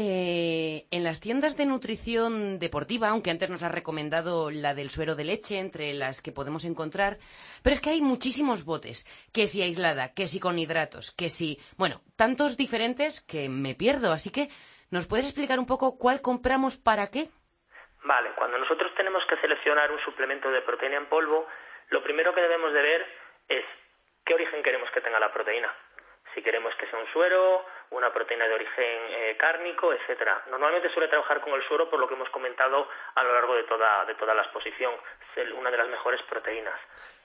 Eh, 0.00 0.86
en 0.92 1.02
las 1.02 1.20
tiendas 1.20 1.56
de 1.56 1.66
nutrición 1.66 2.60
deportiva, 2.60 3.08
aunque 3.08 3.30
antes 3.30 3.50
nos 3.50 3.64
ha 3.64 3.68
recomendado 3.68 4.52
la 4.52 4.72
del 4.74 4.90
suero 4.90 5.16
de 5.16 5.24
leche, 5.24 5.58
entre 5.58 5.92
las 5.92 6.22
que 6.22 6.30
podemos 6.30 6.64
encontrar, 6.64 7.16
pero 7.64 7.74
es 7.74 7.80
que 7.80 7.90
hay 7.90 8.00
muchísimos 8.00 8.64
botes, 8.64 9.06
que 9.34 9.48
si 9.48 9.60
aislada, 9.60 10.14
que 10.14 10.28
si 10.28 10.38
con 10.38 10.56
hidratos, 10.58 11.10
que 11.10 11.30
si, 11.30 11.58
bueno, 11.76 12.00
tantos 12.16 12.56
diferentes 12.56 13.20
que 13.22 13.48
me 13.48 13.74
pierdo, 13.74 14.12
así 14.12 14.30
que 14.30 14.48
¿Nos 14.90 15.06
puedes 15.06 15.26
explicar 15.26 15.58
un 15.58 15.66
poco 15.66 15.98
cuál 15.98 16.22
compramos 16.22 16.78
para 16.78 17.12
qué? 17.12 17.28
Vale, 18.04 18.32
cuando 18.36 18.56
nosotros 18.56 18.90
tenemos 18.96 19.22
que 19.28 19.36
seleccionar 19.36 19.92
un 19.92 20.00
suplemento 20.00 20.50
de 20.50 20.62
proteína 20.62 20.96
en 20.96 21.06
polvo, 21.06 21.46
lo 21.90 22.02
primero 22.02 22.34
que 22.34 22.40
debemos 22.40 22.72
de 22.72 22.80
ver 22.80 23.06
es 23.48 23.64
qué 24.24 24.32
origen 24.32 24.62
queremos 24.62 24.90
que 24.90 25.02
tenga 25.02 25.20
la 25.20 25.30
proteína. 25.30 25.68
Si 26.34 26.40
queremos 26.42 26.74
que 26.76 26.86
sea 26.86 26.98
un 26.98 27.12
suero, 27.12 27.66
una 27.90 28.12
proteína 28.12 28.46
de 28.46 28.54
origen 28.54 28.98
eh, 29.10 29.36
cárnico, 29.38 29.92
etcétera. 29.92 30.42
Normalmente 30.50 30.90
suele 30.90 31.08
trabajar 31.08 31.40
con 31.40 31.54
el 31.54 31.66
suero 31.66 31.88
por 31.88 31.98
lo 31.98 32.08
que 32.08 32.14
hemos 32.14 32.30
comentado 32.30 32.88
a 33.14 33.22
lo 33.22 33.32
largo 33.32 33.54
de 33.54 33.64
toda, 33.64 34.04
de 34.04 34.14
toda 34.14 34.34
la 34.34 34.42
exposición. 34.42 34.94
Es 35.36 35.50
una 35.52 35.70
de 35.70 35.78
las 35.78 35.88
mejores 35.88 36.20
proteínas. 36.22 36.78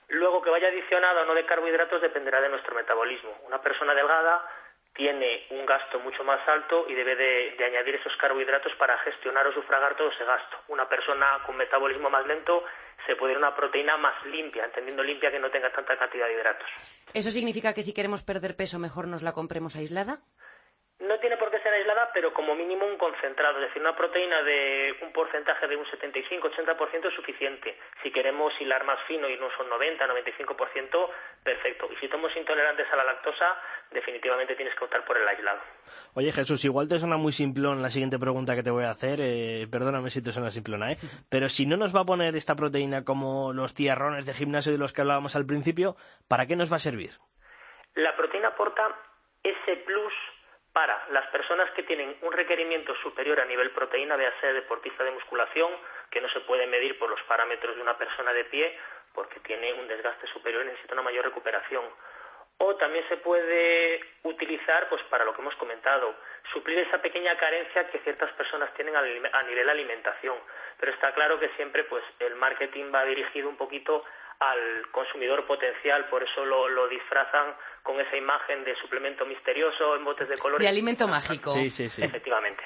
Luego 0.09 0.41
que 0.41 0.49
vaya 0.49 0.67
adicionado 0.67 1.21
o 1.21 1.25
no 1.25 1.33
de 1.33 1.45
carbohidratos 1.45 2.01
dependerá 2.01 2.41
de 2.41 2.49
nuestro 2.49 2.75
metabolismo. 2.75 3.35
Una 3.47 3.61
persona 3.61 3.95
delgada 3.95 4.45
tiene 4.93 5.47
un 5.49 5.65
gasto 5.65 5.99
mucho 5.99 6.23
más 6.23 6.47
alto 6.47 6.85
y 6.87 6.93
debe 6.93 7.15
de, 7.15 7.65
añadir 7.65 7.95
esos 7.95 8.15
carbohidratos 8.17 8.73
para 8.75 8.97
gestionar 8.99 9.47
o 9.47 9.53
sufragar 9.53 9.97
todo 9.97 10.11
ese 10.11 10.23
gasto. 10.23 10.57
Una 10.67 10.87
persona 10.87 11.41
con 11.45 11.57
metabolismo 11.57 12.09
más 12.09 12.25
lento 12.27 12.63
se 13.07 13.15
puede 13.15 13.33
ir 13.33 13.39
una 13.39 13.55
proteína 13.55 13.97
más 13.97 14.23
limpia, 14.25 14.65
entendiendo 14.65 15.03
limpia 15.03 15.31
que 15.31 15.39
no 15.39 15.49
tenga 15.49 15.71
tanta 15.71 15.97
cantidad 15.97 16.27
de 16.27 16.33
hidratos. 16.33 16.69
¿Eso 17.13 17.31
significa 17.31 17.73
que 17.73 17.81
si 17.81 17.93
queremos 17.93 18.23
perder 18.23 18.55
peso 18.55 18.77
mejor 18.77 19.07
nos 19.07 19.23
la 19.23 19.33
compremos 19.33 19.75
aislada? 19.75 20.19
No 21.03 21.19
tiene 21.19 21.35
por 21.35 21.51
qué 21.51 21.59
ser 21.59 21.73
aislada, 21.73 22.11
pero 22.13 22.33
como 22.33 22.55
mínimo 22.55 22.85
un 22.85 22.97
concentrado, 22.97 23.59
es 23.59 23.67
decir, 23.67 23.81
una 23.81 23.93
proteína 23.95 24.41
de 24.41 24.95
un 25.01 25.11
porcentaje 25.11 25.67
de 25.67 25.75
un 25.75 25.83
75-80% 25.85 27.07
es 27.09 27.13
suficiente. 27.13 27.77
Si 28.01 28.09
queremos 28.09 28.53
hilar 28.61 28.85
más 28.85 28.99
fino 29.05 29.27
y 29.27 29.37
no 29.37 29.49
son 29.57 29.69
90-95%, 29.69 31.09
perfecto. 31.43 31.89
Y 31.91 31.97
si 31.97 32.07
somos 32.07 32.33
intolerantes 32.37 32.87
a 32.89 32.95
la 32.95 33.03
lactosa, 33.03 33.53
definitivamente 33.91 34.55
tienes 34.55 34.73
que 34.75 34.85
optar 34.85 35.03
por 35.03 35.17
el 35.17 35.27
aislado. 35.27 35.59
Oye 36.13 36.31
Jesús, 36.31 36.63
igual 36.63 36.87
te 36.87 36.99
suena 36.99 37.17
muy 37.17 37.33
simplón 37.33 37.81
la 37.81 37.89
siguiente 37.89 38.17
pregunta 38.17 38.55
que 38.55 38.63
te 38.63 38.71
voy 38.71 38.85
a 38.85 38.91
hacer, 38.91 39.19
eh, 39.21 39.67
perdóname 39.69 40.09
si 40.09 40.23
te 40.23 40.31
suena 40.31 40.51
simplona, 40.51 40.93
¿eh? 40.93 40.97
Pero 41.29 41.49
si 41.49 41.65
no 41.65 41.75
nos 41.75 41.93
va 41.93 42.01
a 42.01 42.05
poner 42.05 42.37
esta 42.37 42.55
proteína 42.55 43.03
como 43.03 43.51
los 43.51 43.75
tierrones 43.75 44.25
de 44.25 44.33
gimnasio 44.33 44.71
de 44.71 44.77
los 44.77 44.93
que 44.93 45.01
hablábamos 45.01 45.35
al 45.35 45.45
principio, 45.45 45.97
¿para 46.29 46.45
qué 46.45 46.55
nos 46.55 46.71
va 46.71 46.77
a 46.77 46.79
servir? 46.79 47.11
La 47.95 48.15
proteína 48.15 48.47
aporta 48.47 48.87
ese 49.43 49.75
plus 49.85 50.13
para 50.73 51.05
las 51.11 51.27
personas 51.27 51.69
que 51.71 51.83
tienen 51.83 52.17
un 52.21 52.33
requerimiento 52.33 52.95
superior 52.95 53.39
a 53.39 53.45
nivel 53.45 53.69
proteína, 53.71 54.15
vea 54.15 54.33
ser 54.41 54.55
deportista 54.55 55.03
de 55.03 55.11
musculación, 55.11 55.71
que 56.09 56.19
no 56.19 56.27
se 56.29 56.41
puede 56.41 56.65
medir 56.65 56.97
por 56.97 57.09
los 57.09 57.21
parámetros 57.23 57.75
de 57.75 57.81
una 57.81 57.95
persona 57.95 58.33
de 58.33 58.45
pie, 58.45 58.77
porque 59.13 59.39
tiene 59.41 59.71
un 59.73 59.87
desgaste 59.87 60.25
superior 60.27 60.63
y 60.63 60.69
necesita 60.69 60.93
una 60.93 61.03
mayor 61.03 61.25
recuperación. 61.25 61.85
O 62.57 62.75
también 62.75 63.07
se 63.07 63.17
puede 63.17 63.99
utilizar, 64.23 64.89
pues 64.89 65.01
para 65.03 65.25
lo 65.25 65.33
que 65.35 65.41
hemos 65.41 65.55
comentado, 65.55 66.15
suplir 66.51 66.79
esa 66.79 66.99
pequeña 67.01 67.37
carencia 67.37 67.89
que 67.89 67.99
ciertas 67.99 68.31
personas 68.33 68.73
tienen 68.73 68.95
a 68.95 69.43
nivel 69.43 69.69
alimentación. 69.69 70.37
Pero 70.79 70.91
está 70.91 71.13
claro 71.13 71.39
que 71.39 71.49
siempre, 71.49 71.83
pues, 71.83 72.03
el 72.19 72.35
marketing 72.35 72.91
va 72.93 73.05
dirigido 73.05 73.47
un 73.47 73.57
poquito 73.57 74.05
al 74.39 74.91
consumidor 74.91 75.45
potencial, 75.45 76.05
por 76.09 76.23
eso 76.23 76.45
lo, 76.45 76.67
lo, 76.69 76.87
disfrazan 76.87 77.55
con 77.83 77.99
esa 77.99 78.15
imagen 78.15 78.63
de 78.63 78.75
suplemento 78.75 79.25
misterioso 79.25 79.95
en 79.95 80.03
botes 80.03 80.27
de 80.29 80.37
colores. 80.37 80.63
De 80.63 80.69
alimento 80.69 81.07
mágico. 81.07 81.51
Sí, 81.51 81.69
sí, 81.69 81.89
sí. 81.89 82.03
Efectivamente. 82.03 82.63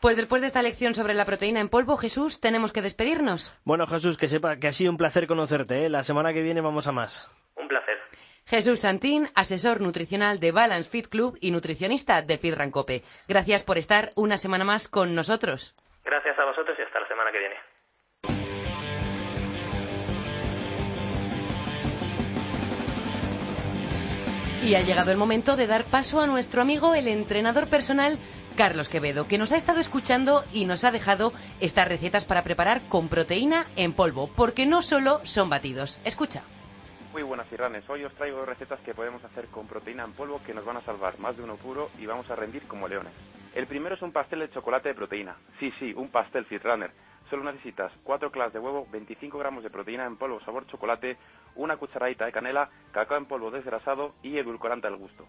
Pues 0.00 0.16
después 0.16 0.42
de 0.42 0.48
esta 0.48 0.62
lección 0.62 0.94
sobre 0.94 1.14
la 1.14 1.24
proteína 1.24 1.60
en 1.60 1.70
polvo, 1.70 1.96
Jesús, 1.96 2.40
tenemos 2.40 2.72
que 2.72 2.82
despedirnos. 2.82 3.58
Bueno, 3.64 3.86
Jesús, 3.86 4.18
que 4.18 4.28
sepa 4.28 4.56
que 4.56 4.68
ha 4.68 4.72
sido 4.72 4.90
un 4.90 4.98
placer 4.98 5.26
conocerte. 5.26 5.86
¿eh? 5.86 5.88
La 5.88 6.02
semana 6.02 6.32
que 6.32 6.42
viene 6.42 6.60
vamos 6.60 6.86
a 6.86 6.92
más. 6.92 7.34
Un 7.56 7.68
placer. 7.68 7.98
Jesús 8.46 8.80
Santín, 8.80 9.28
asesor 9.34 9.80
nutricional 9.80 10.40
de 10.40 10.52
Balance 10.52 10.90
Fit 10.90 11.08
Club 11.08 11.38
y 11.40 11.50
nutricionista 11.52 12.20
de 12.20 12.36
Fit 12.36 12.54
Rancope. 12.54 13.02
Gracias 13.26 13.64
por 13.64 13.78
estar 13.78 14.10
una 14.16 14.36
semana 14.36 14.64
más 14.64 14.88
con 14.90 15.14
nosotros. 15.14 15.74
Gracias 16.04 16.38
a 16.38 16.44
vosotros 16.44 16.76
y 16.78 16.82
hasta 16.82 17.00
la 17.00 17.08
semana 17.08 17.32
que 17.32 17.38
viene. 17.38 17.73
Y 24.64 24.76
ha 24.76 24.80
llegado 24.80 25.10
el 25.10 25.18
momento 25.18 25.56
de 25.56 25.66
dar 25.66 25.84
paso 25.84 26.22
a 26.22 26.26
nuestro 26.26 26.62
amigo, 26.62 26.94
el 26.94 27.06
entrenador 27.06 27.68
personal 27.68 28.16
Carlos 28.56 28.88
Quevedo, 28.88 29.28
que 29.28 29.36
nos 29.36 29.52
ha 29.52 29.58
estado 29.58 29.78
escuchando 29.78 30.42
y 30.54 30.64
nos 30.64 30.84
ha 30.84 30.90
dejado 30.90 31.34
estas 31.60 31.86
recetas 31.86 32.24
para 32.24 32.44
preparar 32.44 32.80
con 32.88 33.08
proteína 33.08 33.66
en 33.76 33.92
polvo, 33.92 34.30
porque 34.34 34.64
no 34.64 34.80
solo 34.80 35.20
son 35.24 35.50
batidos. 35.50 36.00
Escucha. 36.06 36.44
Muy 37.12 37.22
buenas 37.22 37.52
Irranes, 37.52 37.84
hoy 37.90 38.04
os 38.04 38.14
traigo 38.14 38.46
recetas 38.46 38.80
que 38.80 38.94
podemos 38.94 39.22
hacer 39.22 39.48
con 39.48 39.66
proteína 39.66 40.02
en 40.02 40.12
polvo 40.12 40.40
que 40.46 40.54
nos 40.54 40.64
van 40.64 40.78
a 40.78 40.84
salvar 40.84 41.18
más 41.18 41.36
de 41.36 41.42
uno 41.42 41.56
puro 41.56 41.90
y 42.00 42.06
vamos 42.06 42.30
a 42.30 42.34
rendir 42.34 42.62
como 42.62 42.88
leones. 42.88 43.12
El 43.54 43.66
primero 43.66 43.96
es 43.96 44.02
un 44.02 44.12
pastel 44.12 44.40
de 44.40 44.50
chocolate 44.50 44.88
de 44.88 44.94
proteína. 44.94 45.36
Sí, 45.60 45.72
sí, 45.78 45.92
un 45.94 46.08
pastel 46.08 46.46
Fitrunner 46.46 46.90
Solo 47.30 47.44
necesitas 47.44 47.92
4 48.04 48.30
claras 48.30 48.52
de 48.52 48.58
huevo, 48.58 48.86
25 48.92 49.38
gramos 49.38 49.62
de 49.62 49.70
proteína 49.70 50.04
en 50.04 50.16
polvo 50.16 50.40
sabor 50.40 50.66
chocolate, 50.66 51.16
una 51.54 51.76
cucharadita 51.76 52.26
de 52.26 52.32
canela, 52.32 52.68
cacao 52.92 53.16
en 53.16 53.26
polvo 53.26 53.50
desgrasado 53.50 54.14
y 54.22 54.36
edulcorante 54.36 54.86
al 54.86 54.96
gusto. 54.96 55.26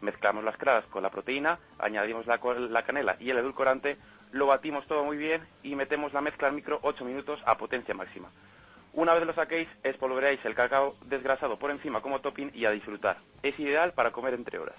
Mezclamos 0.00 0.44
las 0.44 0.56
claras 0.56 0.84
con 0.86 1.02
la 1.02 1.10
proteína, 1.10 1.58
añadimos 1.78 2.26
la, 2.26 2.38
la 2.68 2.84
canela 2.84 3.16
y 3.18 3.30
el 3.30 3.38
edulcorante, 3.38 3.96
lo 4.30 4.46
batimos 4.46 4.86
todo 4.86 5.04
muy 5.04 5.16
bien 5.16 5.42
y 5.62 5.74
metemos 5.74 6.12
la 6.12 6.20
mezcla 6.20 6.48
al 6.48 6.54
micro 6.54 6.78
8 6.82 7.04
minutos 7.04 7.40
a 7.46 7.56
potencia 7.56 7.94
máxima. 7.94 8.30
Una 8.92 9.14
vez 9.14 9.26
lo 9.26 9.32
saquéis, 9.32 9.68
espolvoreáis 9.82 10.44
el 10.44 10.54
cacao 10.54 10.96
desgrasado 11.06 11.58
por 11.58 11.70
encima 11.70 12.02
como 12.02 12.20
topping 12.20 12.50
y 12.54 12.66
a 12.66 12.70
disfrutar. 12.70 13.18
Es 13.42 13.58
ideal 13.58 13.92
para 13.92 14.12
comer 14.12 14.34
entre 14.34 14.58
horas. 14.58 14.76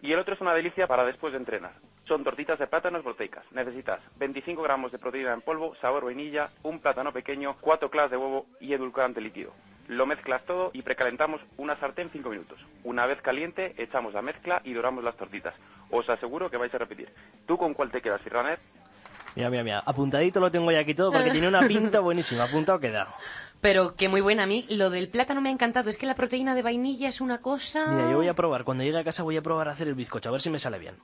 Y 0.00 0.12
el 0.12 0.18
otro 0.18 0.34
es 0.34 0.40
una 0.40 0.54
delicia 0.54 0.86
para 0.86 1.04
después 1.04 1.32
de 1.32 1.38
entrenar. 1.38 1.72
Son 2.06 2.22
tortitas 2.22 2.58
de 2.58 2.66
plátanos 2.66 3.02
proteicas. 3.02 3.44
Necesitas 3.52 4.00
25 4.16 4.62
gramos 4.62 4.92
de 4.92 4.98
proteína 4.98 5.32
en 5.32 5.40
polvo, 5.40 5.74
sabor 5.80 6.04
vainilla, 6.04 6.50
un 6.62 6.80
plátano 6.80 7.12
pequeño, 7.12 7.56
4 7.60 7.90
claras 7.90 8.10
de 8.10 8.16
huevo 8.16 8.46
y 8.60 8.72
edulcorante 8.72 9.20
líquido. 9.20 9.52
Lo 9.88 10.04
mezclas 10.06 10.44
todo 10.44 10.70
y 10.72 10.82
precalentamos 10.82 11.40
una 11.56 11.78
sartén 11.78 12.10
5 12.12 12.28
minutos. 12.28 12.58
Una 12.84 13.06
vez 13.06 13.20
caliente, 13.22 13.74
echamos 13.78 14.14
la 14.14 14.22
mezcla 14.22 14.60
y 14.64 14.72
doramos 14.74 15.02
las 15.02 15.16
tortitas. 15.16 15.54
Os 15.90 16.08
aseguro 16.08 16.50
que 16.50 16.56
vais 16.56 16.74
a 16.74 16.78
repetir. 16.78 17.08
¿Tú 17.46 17.56
con 17.56 17.74
cuál 17.74 17.90
te 17.90 18.02
quedas, 18.02 18.20
Firranet? 18.22 18.60
Mira, 19.36 19.50
mira, 19.50 19.62
mira. 19.62 19.82
Apuntadito 19.84 20.40
lo 20.40 20.50
tengo 20.50 20.72
ya 20.72 20.80
aquí 20.80 20.94
todo 20.94 21.12
porque 21.12 21.30
tiene 21.30 21.48
una 21.48 21.60
pinta 21.60 22.00
buenísima. 22.00 22.44
Apuntado 22.44 22.80
queda. 22.80 23.06
Pero 23.66 23.96
que 23.96 24.08
muy 24.08 24.20
buena 24.20 24.44
a 24.44 24.46
mí. 24.46 24.64
Lo 24.68 24.90
del 24.90 25.08
plátano 25.08 25.40
me 25.40 25.48
ha 25.48 25.52
encantado. 25.52 25.90
Es 25.90 25.96
que 25.96 26.06
la 26.06 26.14
proteína 26.14 26.54
de 26.54 26.62
vainilla 26.62 27.08
es 27.08 27.20
una 27.20 27.38
cosa... 27.38 27.84
Mira, 27.88 28.08
yo 28.08 28.16
voy 28.16 28.28
a 28.28 28.34
probar. 28.34 28.62
Cuando 28.62 28.84
llegue 28.84 29.00
a 29.00 29.02
casa 29.02 29.24
voy 29.24 29.36
a 29.36 29.42
probar 29.42 29.66
a 29.66 29.72
hacer 29.72 29.88
el 29.88 29.96
bizcocho. 29.96 30.28
A 30.28 30.32
ver 30.32 30.40
si 30.40 30.50
me 30.50 30.60
sale 30.60 30.78
bien. 30.78 30.94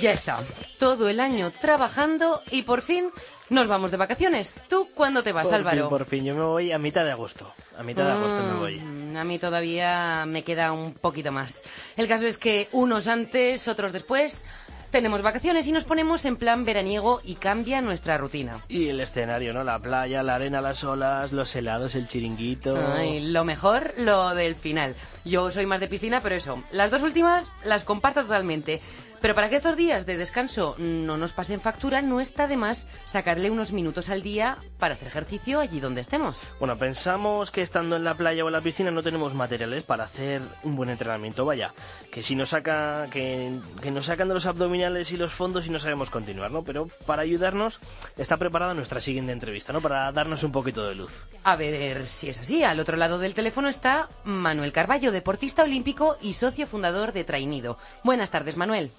Ya 0.00 0.10
está. 0.10 0.40
Todo 0.80 1.08
el 1.08 1.20
año 1.20 1.52
trabajando 1.52 2.42
y 2.50 2.62
por 2.62 2.82
fin 2.82 3.12
nos 3.54 3.68
vamos 3.68 3.90
de 3.90 3.96
vacaciones. 3.96 4.54
¿Tú 4.68 4.88
cuándo 4.94 5.22
te 5.22 5.32
vas, 5.32 5.44
por 5.44 5.54
Álvaro? 5.54 5.82
Fin, 5.82 5.88
por 5.88 6.04
fin, 6.06 6.24
yo 6.24 6.34
me 6.34 6.42
voy 6.42 6.72
a 6.72 6.78
mitad 6.78 7.04
de 7.04 7.12
agosto. 7.12 7.50
A 7.78 7.82
mitad 7.82 8.04
de 8.04 8.12
agosto 8.12 8.42
me 8.42 8.54
voy. 8.58 8.76
Mm, 8.76 9.16
A 9.16 9.24
mí 9.24 9.38
todavía 9.38 10.24
me 10.26 10.42
queda 10.42 10.72
un 10.72 10.92
poquito 10.94 11.32
más. 11.32 11.62
El 11.96 12.08
caso 12.08 12.26
es 12.26 12.36
que 12.38 12.68
unos 12.72 13.06
antes, 13.08 13.66
otros 13.68 13.92
después, 13.92 14.44
tenemos 14.90 15.22
vacaciones 15.22 15.66
y 15.66 15.72
nos 15.72 15.84
ponemos 15.84 16.24
en 16.24 16.36
plan 16.36 16.64
veraniego 16.64 17.20
y 17.24 17.34
cambia 17.34 17.80
nuestra 17.80 18.16
rutina. 18.16 18.60
Y 18.68 18.88
el 18.90 19.00
escenario, 19.00 19.52
¿no? 19.52 19.64
La 19.64 19.78
playa, 19.80 20.22
la 20.22 20.36
arena, 20.36 20.60
las 20.60 20.84
olas, 20.84 21.32
los 21.32 21.54
helados, 21.56 21.94
el 21.96 22.06
chiringuito. 22.06 22.76
Ay, 22.96 23.20
lo 23.32 23.44
mejor, 23.44 23.92
lo 23.98 24.34
del 24.36 24.54
final. 24.54 24.94
Yo 25.24 25.50
soy 25.50 25.66
más 25.66 25.80
de 25.80 25.88
piscina, 25.88 26.20
pero 26.20 26.36
eso, 26.36 26.62
las 26.70 26.90
dos 26.92 27.02
últimas 27.02 27.50
las 27.64 27.82
comparto 27.82 28.22
totalmente. 28.22 28.80
Pero 29.20 29.34
para 29.34 29.48
que 29.48 29.56
estos 29.56 29.76
días 29.76 30.06
de 30.06 30.16
descanso 30.16 30.74
no 30.78 31.16
nos 31.16 31.32
pasen 31.32 31.60
factura, 31.60 32.02
no 32.02 32.20
está 32.20 32.46
de 32.46 32.56
más 32.56 32.86
sacarle 33.04 33.50
unos 33.50 33.72
minutos 33.72 34.10
al 34.10 34.22
día 34.22 34.58
para 34.78 34.94
hacer 34.94 35.08
ejercicio 35.08 35.60
allí 35.60 35.80
donde 35.80 36.02
estemos. 36.02 36.40
Bueno, 36.58 36.76
pensamos 36.78 37.50
que 37.50 37.62
estando 37.62 37.96
en 37.96 38.04
la 38.04 38.14
playa 38.14 38.44
o 38.44 38.48
en 38.48 38.52
la 38.52 38.60
piscina 38.60 38.90
no 38.90 39.02
tenemos 39.02 39.34
materiales 39.34 39.84
para 39.84 40.04
hacer 40.04 40.42
un 40.62 40.76
buen 40.76 40.90
entrenamiento. 40.90 41.44
Vaya, 41.44 41.72
que 42.10 42.22
si 42.22 42.36
nos 42.36 42.50
saca, 42.50 43.08
que, 43.10 43.58
que 43.82 43.90
nos 43.90 44.06
sacan 44.06 44.28
de 44.28 44.34
los 44.34 44.46
abdominales 44.46 45.12
y 45.12 45.16
los 45.16 45.32
fondos 45.32 45.66
y 45.66 45.70
no 45.70 45.78
sabemos 45.78 46.10
continuar, 46.10 46.50
¿no? 46.50 46.62
Pero 46.62 46.88
para 47.06 47.22
ayudarnos 47.22 47.80
está 48.16 48.36
preparada 48.36 48.74
nuestra 48.74 49.00
siguiente 49.00 49.32
entrevista, 49.32 49.72
¿no? 49.72 49.80
Para 49.80 50.12
darnos 50.12 50.42
un 50.44 50.52
poquito 50.52 50.86
de 50.86 50.94
luz. 50.96 51.12
A 51.44 51.56
ver 51.56 52.06
si 52.06 52.28
es 52.28 52.40
así. 52.40 52.62
Al 52.62 52.80
otro 52.80 52.96
lado 52.96 53.18
del 53.18 53.34
teléfono 53.34 53.68
está 53.68 54.08
Manuel 54.24 54.72
Carballo, 54.72 55.12
deportista 55.12 55.62
olímpico 55.62 56.16
y 56.20 56.34
socio 56.34 56.66
fundador 56.66 57.12
de 57.12 57.24
Trainido. 57.24 57.78
Buenas 58.02 58.30
tardes, 58.30 58.56
Manuel. 58.56 58.92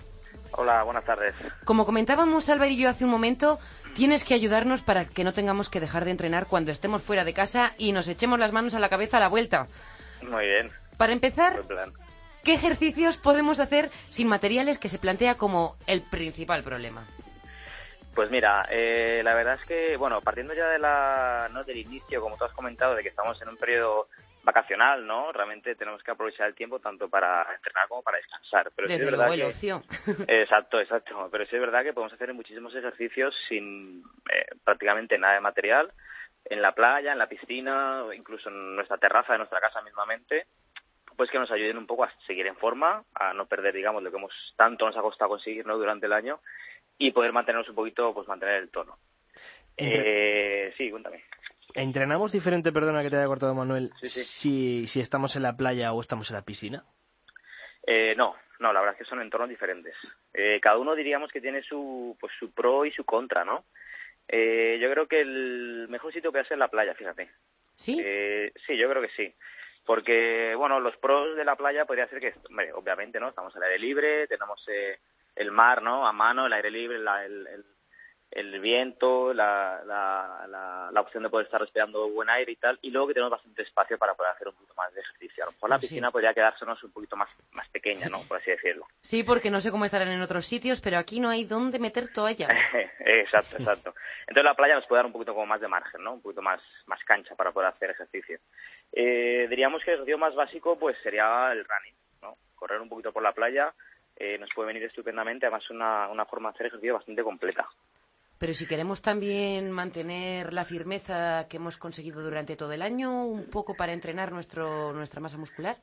Hola, 0.57 0.83
buenas 0.83 1.03
tardes. 1.03 1.35
Como 1.65 1.85
comentábamos 1.85 2.49
Álvaro 2.49 2.71
y 2.71 2.77
yo 2.77 2.89
hace 2.89 3.03
un 3.03 3.11
momento, 3.11 3.59
tienes 3.93 4.23
que 4.23 4.33
ayudarnos 4.33 4.81
para 4.81 5.05
que 5.05 5.23
no 5.23 5.33
tengamos 5.33 5.69
que 5.69 5.79
dejar 5.79 6.05
de 6.05 6.11
entrenar 6.11 6.47
cuando 6.47 6.71
estemos 6.71 7.01
fuera 7.01 7.25
de 7.25 7.33
casa 7.33 7.73
y 7.77 7.91
nos 7.91 8.07
echemos 8.07 8.39
las 8.39 8.53
manos 8.53 8.73
a 8.73 8.79
la 8.79 8.89
cabeza 8.89 9.17
a 9.17 9.19
la 9.19 9.27
vuelta. 9.27 9.67
Muy 10.21 10.45
bien. 10.45 10.71
Para 10.97 11.13
empezar. 11.13 11.61
¿qué 12.45 12.53
ejercicios 12.53 13.17
podemos 13.17 13.59
hacer 13.59 13.89
sin 14.09 14.27
materiales 14.27 14.77
que 14.77 14.87
se 14.87 14.99
plantea 14.99 15.35
como 15.35 15.75
el 15.87 16.03
principal 16.03 16.63
problema? 16.63 17.05
Pues 18.13 18.29
mira, 18.29 18.65
eh, 18.69 19.21
la 19.23 19.33
verdad 19.33 19.57
es 19.59 19.67
que, 19.67 19.97
bueno, 19.97 20.21
partiendo 20.21 20.53
ya 20.53 20.67
de 20.69 20.79
la, 20.79 21.49
¿no? 21.51 21.63
del 21.65 21.77
inicio, 21.77 22.21
como 22.21 22.37
tú 22.37 22.45
has 22.45 22.53
comentado, 22.53 22.95
de 22.95 23.01
que 23.01 23.09
estamos 23.09 23.41
en 23.41 23.49
un 23.49 23.57
periodo 23.57 24.07
vacacional, 24.45 25.05
¿no? 25.05 25.31
Realmente 25.33 25.75
tenemos 25.75 26.01
que 26.03 26.11
aprovechar 26.11 26.47
el 26.47 26.55
tiempo 26.55 26.79
tanto 26.79 27.09
para 27.09 27.41
entrenar 27.55 27.87
como 27.89 28.01
para 28.03 28.17
descansar. 28.17 28.71
Pero 28.75 28.87
sí 28.87 28.93
Desde 28.93 29.05
es 29.07 29.11
luego, 29.11 29.31
verdad 29.31 29.33
el 29.33 29.41
que- 29.41 29.57
ocio. 29.57 29.83
Exacto, 30.29 30.79
exacto. 30.79 31.27
Pero 31.31 31.45
sí 31.47 31.55
es 31.55 31.61
verdad 31.61 31.83
que 31.83 31.93
podemos 31.93 32.13
hacer 32.13 32.33
muchísimos 32.33 32.73
ejercicios 32.75 33.35
sin 33.49 34.03
eh, 34.31 34.45
prácticamente 34.63 35.17
nada 35.17 35.33
de 35.33 35.41
material, 35.41 35.91
en 36.45 36.61
la 36.61 36.73
playa, 36.73 37.11
en 37.11 37.17
la 37.17 37.27
piscina, 37.27 38.03
o 38.03 38.13
incluso 38.13 38.49
en 38.49 38.75
nuestra 38.75 38.97
terraza 38.97 39.33
de 39.33 39.39
nuestra 39.39 39.59
casa 39.59 39.81
mismamente, 39.81 40.45
pues 41.17 41.31
que 41.31 41.39
nos 41.39 41.49
ayuden 41.49 41.77
un 41.77 41.87
poco 41.87 42.03
a 42.03 42.11
seguir 42.27 42.45
en 42.45 42.55
forma, 42.57 43.03
a 43.15 43.33
no 43.33 43.47
perder, 43.47 43.73
digamos, 43.73 44.03
lo 44.03 44.11
que 44.11 44.17
hemos 44.17 44.33
tanto 44.55 44.85
nos 44.85 44.95
ha 44.95 45.01
costado 45.01 45.29
conseguir 45.29 45.65
¿no? 45.65 45.77
durante 45.77 46.05
el 46.05 46.13
año 46.13 46.39
y 46.99 47.11
poder 47.11 47.31
mantenernos 47.33 47.67
un 47.69 47.75
poquito, 47.75 48.13
pues 48.13 48.27
mantener 48.27 48.55
el 48.55 48.69
tono. 48.69 48.97
Entre- 49.77 50.67
Eh, 50.67 50.73
sí, 50.77 50.89
cuéntame. 50.91 51.23
¿Entrenamos 51.75 52.31
diferente, 52.31 52.71
perdona 52.71 53.03
que 53.03 53.09
te 53.09 53.17
haya 53.17 53.27
cortado 53.27 53.53
Manuel, 53.53 53.91
Sí, 54.01 54.07
sí. 54.07 54.23
Si, 54.23 54.87
si 54.87 55.01
estamos 55.01 55.35
en 55.35 55.43
la 55.43 55.57
playa 55.57 55.91
o 55.93 56.01
estamos 56.01 56.29
en 56.31 56.37
la 56.37 56.45
piscina? 56.45 56.85
Eh, 57.85 58.15
no, 58.15 58.35
no, 58.59 58.73
la 58.73 58.79
verdad 58.79 58.95
es 58.95 58.99
que 58.99 59.09
son 59.09 59.21
entornos 59.21 59.49
diferentes. 59.49 59.93
Eh, 60.33 60.59
cada 60.61 60.77
uno 60.77 60.95
diríamos 60.95 61.31
que 61.31 61.41
tiene 61.41 61.61
su, 61.61 62.17
pues, 62.19 62.33
su 62.39 62.51
pro 62.51 62.85
y 62.85 62.91
su 62.91 63.03
contra, 63.03 63.43
¿no? 63.43 63.65
Eh, 64.27 64.79
yo 64.81 64.89
creo 64.89 65.07
que 65.07 65.21
el 65.21 65.87
mejor 65.89 66.13
sitio 66.13 66.31
puede 66.31 66.45
ser 66.45 66.57
la 66.57 66.69
playa, 66.69 66.95
fíjate. 66.95 67.29
¿Sí? 67.75 68.01
Eh, 68.03 68.51
sí, 68.65 68.77
yo 68.77 68.89
creo 68.89 69.01
que 69.01 69.09
sí. 69.09 69.33
Porque, 69.85 70.55
bueno, 70.55 70.79
los 70.79 70.97
pros 70.97 71.35
de 71.35 71.45
la 71.45 71.55
playa 71.55 71.85
podría 71.85 72.07
ser 72.07 72.19
que, 72.19 72.33
hombre, 72.49 72.73
obviamente, 72.73 73.19
¿no? 73.19 73.29
Estamos 73.29 73.55
al 73.55 73.63
aire 73.63 73.79
libre, 73.79 74.27
tenemos 74.27 74.63
eh, 74.67 74.97
el 75.35 75.51
mar, 75.51 75.83
¿no? 75.83 76.07
A 76.07 76.11
mano, 76.11 76.47
el 76.47 76.53
aire 76.53 76.71
libre, 76.71 76.97
la, 76.97 77.23
el, 77.23 77.45
el, 77.47 77.65
el 78.31 78.59
viento, 78.59 79.33
la, 79.33 79.81
la, 79.85 80.45
la, 80.47 80.89
la, 80.91 81.01
opción 81.01 81.23
de 81.23 81.29
poder 81.29 81.45
estar 81.45 81.61
respirando 81.61 82.09
buen 82.09 82.29
aire 82.29 82.51
y 82.51 82.55
tal, 82.57 82.77
y 82.81 82.91
luego 82.91 83.07
que 83.07 83.13
tenemos 83.13 83.31
bastante 83.31 83.61
espacio 83.61 83.97
para 83.97 84.13
poder 84.13 84.33
hacer 84.33 84.47
un 84.47 84.55
poquito 84.55 84.73
más 84.75 84.93
de 84.93 85.01
ejercicio. 85.01 85.43
A 85.43 85.47
lo 85.47 85.51
mejor 85.53 85.69
la 85.69 85.79
piscina 85.79 86.07
sí. 86.07 86.11
podría 86.11 86.33
quedársenos 86.33 86.83
un 86.83 86.91
poquito 86.91 87.15
más, 87.15 87.29
más 87.51 87.69
pequeña, 87.69 88.09
¿no? 88.09 88.21
Por 88.27 88.37
así 88.37 88.51
decirlo. 88.51 88.85
Sí, 89.01 89.23
porque 89.23 89.49
no 89.49 89.61
sé 89.61 89.71
cómo 89.71 89.85
estarán 89.85 90.09
en 90.09 90.21
otros 90.21 90.45
sitios, 90.45 90.81
pero 90.81 90.97
aquí 90.97 91.19
no 91.19 91.29
hay 91.29 91.45
dónde 91.45 91.79
meter 91.79 92.11
toalla. 92.11 92.47
exacto, 92.99 93.57
exacto. 93.57 93.93
Entonces 94.21 94.43
la 94.43 94.55
playa 94.55 94.75
nos 94.75 94.85
puede 94.85 94.99
dar 94.99 95.05
un 95.05 95.13
poquito 95.13 95.33
como 95.33 95.45
más 95.45 95.61
de 95.61 95.67
margen, 95.67 96.03
¿no? 96.03 96.13
Un 96.13 96.21
poquito 96.21 96.41
más, 96.41 96.61
más 96.87 97.01
cancha 97.05 97.35
para 97.35 97.51
poder 97.51 97.69
hacer 97.69 97.91
ejercicio. 97.91 98.39
Eh, 98.91 99.47
diríamos 99.49 99.83
que 99.83 99.91
el 99.91 99.95
ejercicio 99.95 100.17
más 100.17 100.35
básico 100.35 100.77
pues 100.77 100.97
sería 101.03 101.51
el 101.51 101.63
running, 101.63 101.95
¿no? 102.21 102.37
Correr 102.55 102.81
un 102.81 102.89
poquito 102.89 103.13
por 103.13 103.23
la 103.23 103.31
playa 103.31 103.73
eh, 104.17 104.37
nos 104.37 104.49
puede 104.55 104.67
venir 104.67 104.83
estupendamente, 104.83 105.45
además 105.45 105.69
una, 105.69 106.07
una 106.07 106.25
forma 106.25 106.49
de 106.49 106.55
hacer 106.55 106.67
ejercicio 106.67 106.93
bastante 106.93 107.23
completa. 107.23 107.67
Pero 108.37 108.53
si 108.53 108.67
queremos 108.67 109.01
también 109.01 109.71
mantener 109.71 110.53
la 110.53 110.65
firmeza 110.65 111.47
que 111.49 111.57
hemos 111.57 111.77
conseguido 111.77 112.21
durante 112.21 112.55
todo 112.55 112.73
el 112.73 112.81
año, 112.81 113.25
un 113.25 113.49
poco 113.49 113.75
para 113.75 113.93
entrenar 113.93 114.31
nuestro, 114.31 114.93
nuestra 114.93 115.21
masa 115.21 115.37
muscular. 115.37 115.77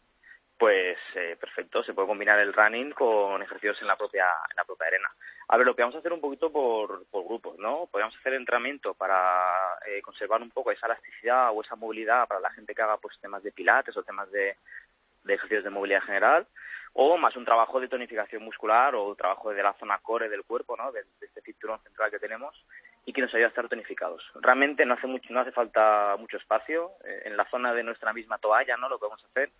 Pues 0.59 0.97
eh, 1.17 1.37
perfecto, 1.41 1.83
se 1.83 1.93
puede 1.93 2.07
combinar 2.07 2.38
el 2.38 2.53
running 2.53 2.93
con 2.93 3.43
ejercicios 3.43 3.79
en 3.81 3.88
la 3.88 3.97
propia 3.97 4.27
en 4.51 4.57
la 4.57 4.65
propia 4.65 4.87
arena. 4.87 5.11
A 5.49 5.57
ver, 5.57 5.67
lo 5.67 5.75
que 5.75 5.83
vamos 5.83 5.97
a 5.97 5.99
hacer 5.99 6.12
un 6.12 6.21
poquito 6.21 6.53
por, 6.53 7.05
por 7.11 7.25
grupos, 7.25 7.59
¿no? 7.59 7.88
Podríamos 7.91 8.17
hacer 8.17 8.35
entrenamiento 8.35 8.95
para 8.95 9.79
eh, 9.87 10.01
conservar 10.03 10.41
un 10.41 10.51
poco 10.51 10.71
esa 10.71 10.87
elasticidad 10.87 11.51
o 11.53 11.62
esa 11.62 11.75
movilidad 11.75 12.29
para 12.29 12.41
la 12.41 12.51
gente 12.51 12.75
que 12.75 12.83
haga 12.83 12.97
pues 12.99 13.19
temas 13.21 13.43
de 13.43 13.51
pilates 13.51 13.97
o 13.97 14.05
temas 14.05 14.31
de, 14.31 14.57
de 15.25 15.35
ejercicios 15.35 15.65
de 15.65 15.71
movilidad 15.71 16.03
general 16.03 16.47
o 16.95 17.17
más 17.17 17.37
un 17.37 17.45
trabajo 17.45 17.81
de 17.81 17.89
tonificación 17.89 18.43
muscular 18.43 18.95
o 18.95 19.15
trabajo 19.15 19.51
de 19.53 19.63
la 19.63 19.73
zona 19.75 19.99
core 19.99 20.29
del 20.29 20.45
cuerpo, 20.45 20.77
¿no? 20.77 20.93
De, 20.93 21.05
este 21.21 21.41
cinturón 21.41 21.81
central 21.83 22.11
que 22.11 22.19
tenemos 22.19 22.55
y 23.07 23.13
que 23.13 23.23
nos 23.23 23.33
ayuda 23.33 23.47
a 23.47 23.49
estar 23.49 23.69
tonificados. 23.69 24.23
Realmente 24.35 24.85
no 24.85 24.95
hace 24.95 25.07
mucho, 25.07 25.33
no 25.33 25.41
hace 25.41 25.53
falta 25.53 26.17
mucho 26.19 26.37
espacio 26.37 26.93
eh, 27.05 27.23
en 27.25 27.37
la 27.37 27.49
zona 27.51 27.73
de 27.73 27.83
nuestra 27.83 28.13
misma 28.13 28.39
toalla, 28.39 28.77
¿no? 28.77 28.89
Lo 28.89 28.99
podemos 28.99 29.25
hacer 29.25 29.51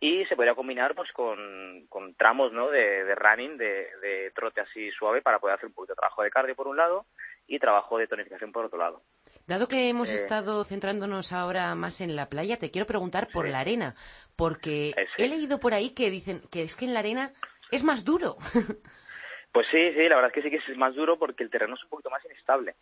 y 0.00 0.24
se 0.26 0.36
podría 0.36 0.54
combinar 0.54 0.94
pues 0.94 1.10
con, 1.12 1.86
con 1.88 2.14
tramos, 2.14 2.52
¿no? 2.52 2.70
De, 2.70 3.04
de 3.04 3.14
running, 3.14 3.56
de, 3.56 3.88
de 4.00 4.32
trote 4.34 4.60
así 4.60 4.90
suave 4.90 5.22
para 5.22 5.38
poder 5.38 5.56
hacer 5.56 5.68
un 5.68 5.74
poquito 5.74 5.92
de 5.92 5.98
trabajo 5.98 6.22
de 6.22 6.30
cardio 6.30 6.56
por 6.56 6.68
un 6.68 6.76
lado 6.76 7.06
y 7.46 7.58
trabajo 7.58 7.96
de 7.96 8.08
tonificación 8.08 8.52
por 8.52 8.66
otro 8.66 8.78
lado. 8.78 9.02
Dado 9.46 9.68
que 9.68 9.88
hemos 9.88 10.10
eh, 10.10 10.14
estado 10.14 10.64
centrándonos 10.64 11.32
ahora 11.32 11.74
más 11.76 12.00
en 12.00 12.16
la 12.16 12.28
playa, 12.28 12.58
te 12.58 12.70
quiero 12.70 12.86
preguntar 12.86 13.28
por 13.32 13.46
sí. 13.46 13.52
la 13.52 13.60
arena, 13.60 13.94
porque 14.34 14.90
eh, 14.90 15.06
sí. 15.16 15.24
he 15.24 15.28
leído 15.28 15.60
por 15.60 15.72
ahí 15.72 15.90
que 15.90 16.10
dicen 16.10 16.42
que 16.50 16.62
es 16.64 16.74
que 16.74 16.84
en 16.84 16.94
la 16.94 17.00
arena 17.00 17.30
es 17.70 17.84
más 17.84 18.04
duro. 18.04 18.36
pues 19.52 19.66
sí, 19.70 19.92
sí, 19.92 20.08
la 20.08 20.16
verdad 20.16 20.26
es 20.28 20.32
que 20.32 20.42
sí 20.42 20.50
que 20.50 20.72
es 20.72 20.76
más 20.76 20.94
duro 20.94 21.16
porque 21.16 21.44
el 21.44 21.50
terreno 21.50 21.74
es 21.74 21.84
un 21.84 21.90
poquito 21.90 22.10
más 22.10 22.24
inestable. 22.24 22.74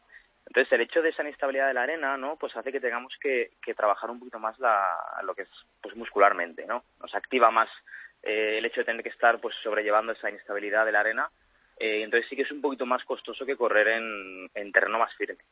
Entonces, 0.46 0.72
el 0.72 0.82
hecho 0.82 1.02
de 1.02 1.10
esa 1.10 1.22
inestabilidad 1.22 1.68
de 1.68 1.74
la 1.74 1.82
arena, 1.82 2.16
¿no? 2.16 2.36
Pues 2.36 2.54
hace 2.56 2.70
que 2.70 2.80
tengamos 2.80 3.14
que, 3.20 3.52
que 3.62 3.74
trabajar 3.74 4.10
un 4.10 4.18
poquito 4.18 4.38
más 4.38 4.58
la, 4.58 4.96
lo 5.22 5.34
que 5.34 5.42
es, 5.42 5.48
pues 5.82 5.96
muscularmente, 5.96 6.66
¿no? 6.66 6.84
Nos 7.00 7.14
activa 7.14 7.50
más 7.50 7.68
eh, 8.22 8.56
el 8.58 8.64
hecho 8.64 8.80
de 8.80 8.84
tener 8.84 9.02
que 9.02 9.08
estar, 9.08 9.40
pues, 9.40 9.54
sobrellevando 9.62 10.12
esa 10.12 10.30
inestabilidad 10.30 10.84
de 10.84 10.92
la 10.92 11.00
arena. 11.00 11.28
Eh, 11.78 12.02
entonces 12.02 12.28
sí 12.28 12.36
que 12.36 12.42
es 12.42 12.50
un 12.52 12.60
poquito 12.60 12.86
más 12.86 13.02
costoso 13.04 13.44
que 13.44 13.56
correr 13.56 13.88
en, 13.88 14.50
en 14.54 14.72
terreno 14.72 14.98
más 14.98 15.14
firme. 15.16 15.42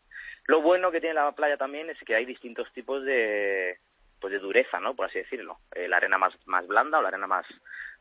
Lo 0.47 0.61
bueno 0.61 0.91
que 0.91 1.01
tiene 1.01 1.15
la 1.15 1.33
playa 1.33 1.57
también 1.57 1.91
es 1.91 1.99
que 2.05 2.15
hay 2.15 2.25
distintos 2.25 2.71
tipos 2.73 3.05
de, 3.05 3.79
pues 4.21 4.33
de 4.33 4.39
dureza, 4.39 4.81
¿no? 4.81 4.95
Por 4.95 5.07
así 5.07 5.19
decirlo. 5.19 5.59
Eh, 5.75 5.89
la 5.89 5.99
arena 5.99 6.19
más, 6.19 6.35
más 6.47 6.67
blanda 6.67 6.99
o 6.99 7.03
la 7.03 7.09
arena 7.09 7.27
más, 7.27 7.47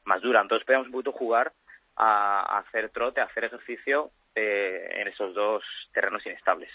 más 0.05 0.21
dura. 0.21 0.41
Entonces 0.41 0.65
podemos 0.65 0.87
un 0.87 0.93
poquito 0.93 1.11
jugar 1.11 1.51
a, 1.95 2.41
a 2.41 2.59
hacer 2.59 2.89
trote, 2.89 3.21
a 3.21 3.25
hacer 3.25 3.45
ejercicio 3.45 4.11
eh, 4.35 4.89
en 4.93 5.07
esos 5.07 5.33
dos 5.33 5.63
terrenos 5.93 6.25
inestables. 6.25 6.71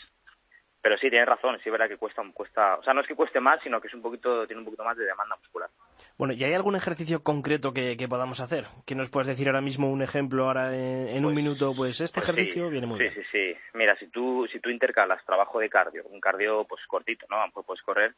Pero 0.87 0.99
sí, 0.99 1.11
tienes 1.11 1.27
razón, 1.27 1.57
sí 1.57 1.62
es 1.68 1.72
verdad 1.72 1.88
que 1.88 1.96
cuesta, 1.96 2.22
cuesta, 2.33 2.77
o 2.77 2.83
sea, 2.85 2.94
no 2.94 3.01
es 3.01 3.09
que 3.09 3.16
cueste 3.16 3.40
más, 3.40 3.61
sino 3.61 3.81
que 3.81 3.88
es 3.88 3.94
un 3.94 4.03
poquito, 4.03 4.46
tiene 4.46 4.61
un 4.61 4.66
poquito 4.66 4.85
más 4.85 4.96
de 4.96 5.05
demanda 5.05 5.35
muscular. 5.35 5.68
Bueno, 6.16 6.33
¿y 6.33 6.44
hay 6.44 6.55
algún 6.55 6.77
ejercicio 6.77 7.25
concreto 7.25 7.75
que, 7.75 7.96
que 7.96 8.07
podamos 8.07 8.38
hacer? 8.38 8.66
¿Que 8.87 8.94
nos 8.94 9.11
puedes 9.11 9.27
decir 9.27 9.49
ahora 9.49 9.61
mismo 9.61 9.90
un 9.90 10.01
ejemplo, 10.01 10.44
ahora 10.44 10.72
en, 10.77 11.09
en 11.09 11.14
pues, 11.14 11.25
un 11.25 11.35
minuto? 11.35 11.75
Pues 11.75 12.01
este 12.01 12.20
pues 12.20 12.29
ejercicio 12.29 12.66
sí, 12.66 12.70
viene 12.70 12.87
muy 12.87 12.99
sí, 12.99 13.03
bien. 13.03 13.14
Sí, 13.16 13.20
sí, 13.22 13.29
sí. 13.33 13.61
Mira, 13.75 13.99
si 13.99 14.07
tú, 14.11 14.46
si 14.53 14.61
tú 14.61 14.70
intercalas 14.70 15.25
trabajo 15.25 15.59
de 15.59 15.68
cardio, 15.68 16.05
un 16.05 16.20
cardio 16.20 16.64
pues 16.68 16.87
cortito, 16.87 17.27
¿no? 17.29 17.38
Pues 17.53 17.66
puedes 17.66 17.83
correr 17.83 18.14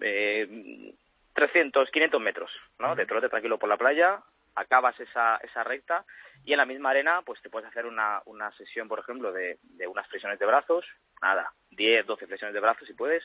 eh, 0.00 0.94
300, 1.34 1.90
500 1.90 2.20
metros, 2.20 2.52
¿no? 2.78 2.94
De 2.94 3.06
trote 3.06 3.28
tranquilo 3.28 3.58
por 3.58 3.68
la 3.68 3.76
playa, 3.76 4.20
acabas 4.54 4.98
esa, 5.00 5.38
esa 5.38 5.64
recta 5.64 6.04
y 6.44 6.52
en 6.52 6.58
la 6.58 6.64
misma 6.64 6.90
arena 6.90 7.22
pues 7.26 7.42
te 7.42 7.50
puedes 7.50 7.68
hacer 7.68 7.86
una, 7.86 8.22
una 8.26 8.52
sesión, 8.52 8.86
por 8.86 9.00
ejemplo, 9.00 9.32
de, 9.32 9.58
de 9.62 9.86
unas 9.88 10.06
flexiones 10.06 10.38
de 10.38 10.46
brazos, 10.46 10.84
nada, 11.22 11.52
10, 11.70 12.06
12 12.06 12.26
flexiones 12.26 12.54
de 12.54 12.60
brazos 12.60 12.86
si 12.86 12.94
puedes, 12.94 13.22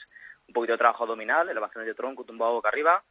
un 0.48 0.54
poquito 0.54 0.74
de 0.74 0.80
trabajo 0.80 1.04
abdominal, 1.04 1.50
elevaciones 1.50 1.88
de 1.88 1.96
tronco, 1.96 2.24
tumbado 2.24 2.54
boca 2.54 2.70
arriba 2.70 3.04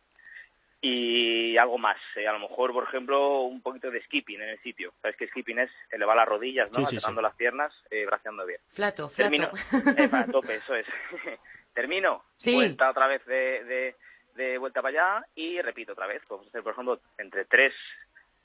y 0.85 1.57
algo 1.57 1.79
más. 1.79 1.97
Eh, 2.17 2.27
a 2.27 2.33
lo 2.33 2.41
mejor, 2.41 2.73
por 2.73 2.85
ejemplo, 2.85 3.43
un 3.43 3.63
poquito 3.63 3.91
de 3.91 4.03
skipping 4.03 4.41
en 4.41 4.49
el 4.51 4.63
sitio. 4.63 4.93
Sabes 5.01 5.17
que 5.17 5.29
skipping 5.29 5.61
es 5.61 5.71
elevar 5.91 6.17
las 6.17 6.29
rodillas, 6.29 6.69
¿no? 6.73 6.85
Sí, 6.85 6.99
sí, 6.99 7.01
sí. 7.01 7.23
las 7.23 7.35
piernas, 7.37 7.73
eh, 7.91 8.05
braceando 8.05 8.45
bien. 8.45 8.61
Flato, 8.69 9.09
flato. 9.09 9.31
Termino. 9.31 9.51
Eh, 10.03 10.09
para 10.09 10.27
tope, 10.27 10.57
eso 10.57 10.75
es. 10.75 10.87
Termino. 11.73 12.25
Sí. 12.37 12.55
Vuelta 12.55 12.91
otra 12.91 13.07
vez 13.07 13.25
de, 13.27 13.65
de, 13.65 13.97
de, 14.35 14.59
vuelta 14.59 14.83
para 14.83 15.19
allá 15.19 15.27
y 15.37 15.63
repito 15.63 15.93
otra 15.93 16.09
vez. 16.09 16.21
Podemos 16.27 16.49
hacer, 16.49 16.63
por 16.63 16.73
ejemplo, 16.73 17.01
entre 17.17 17.45
tres, 17.45 17.73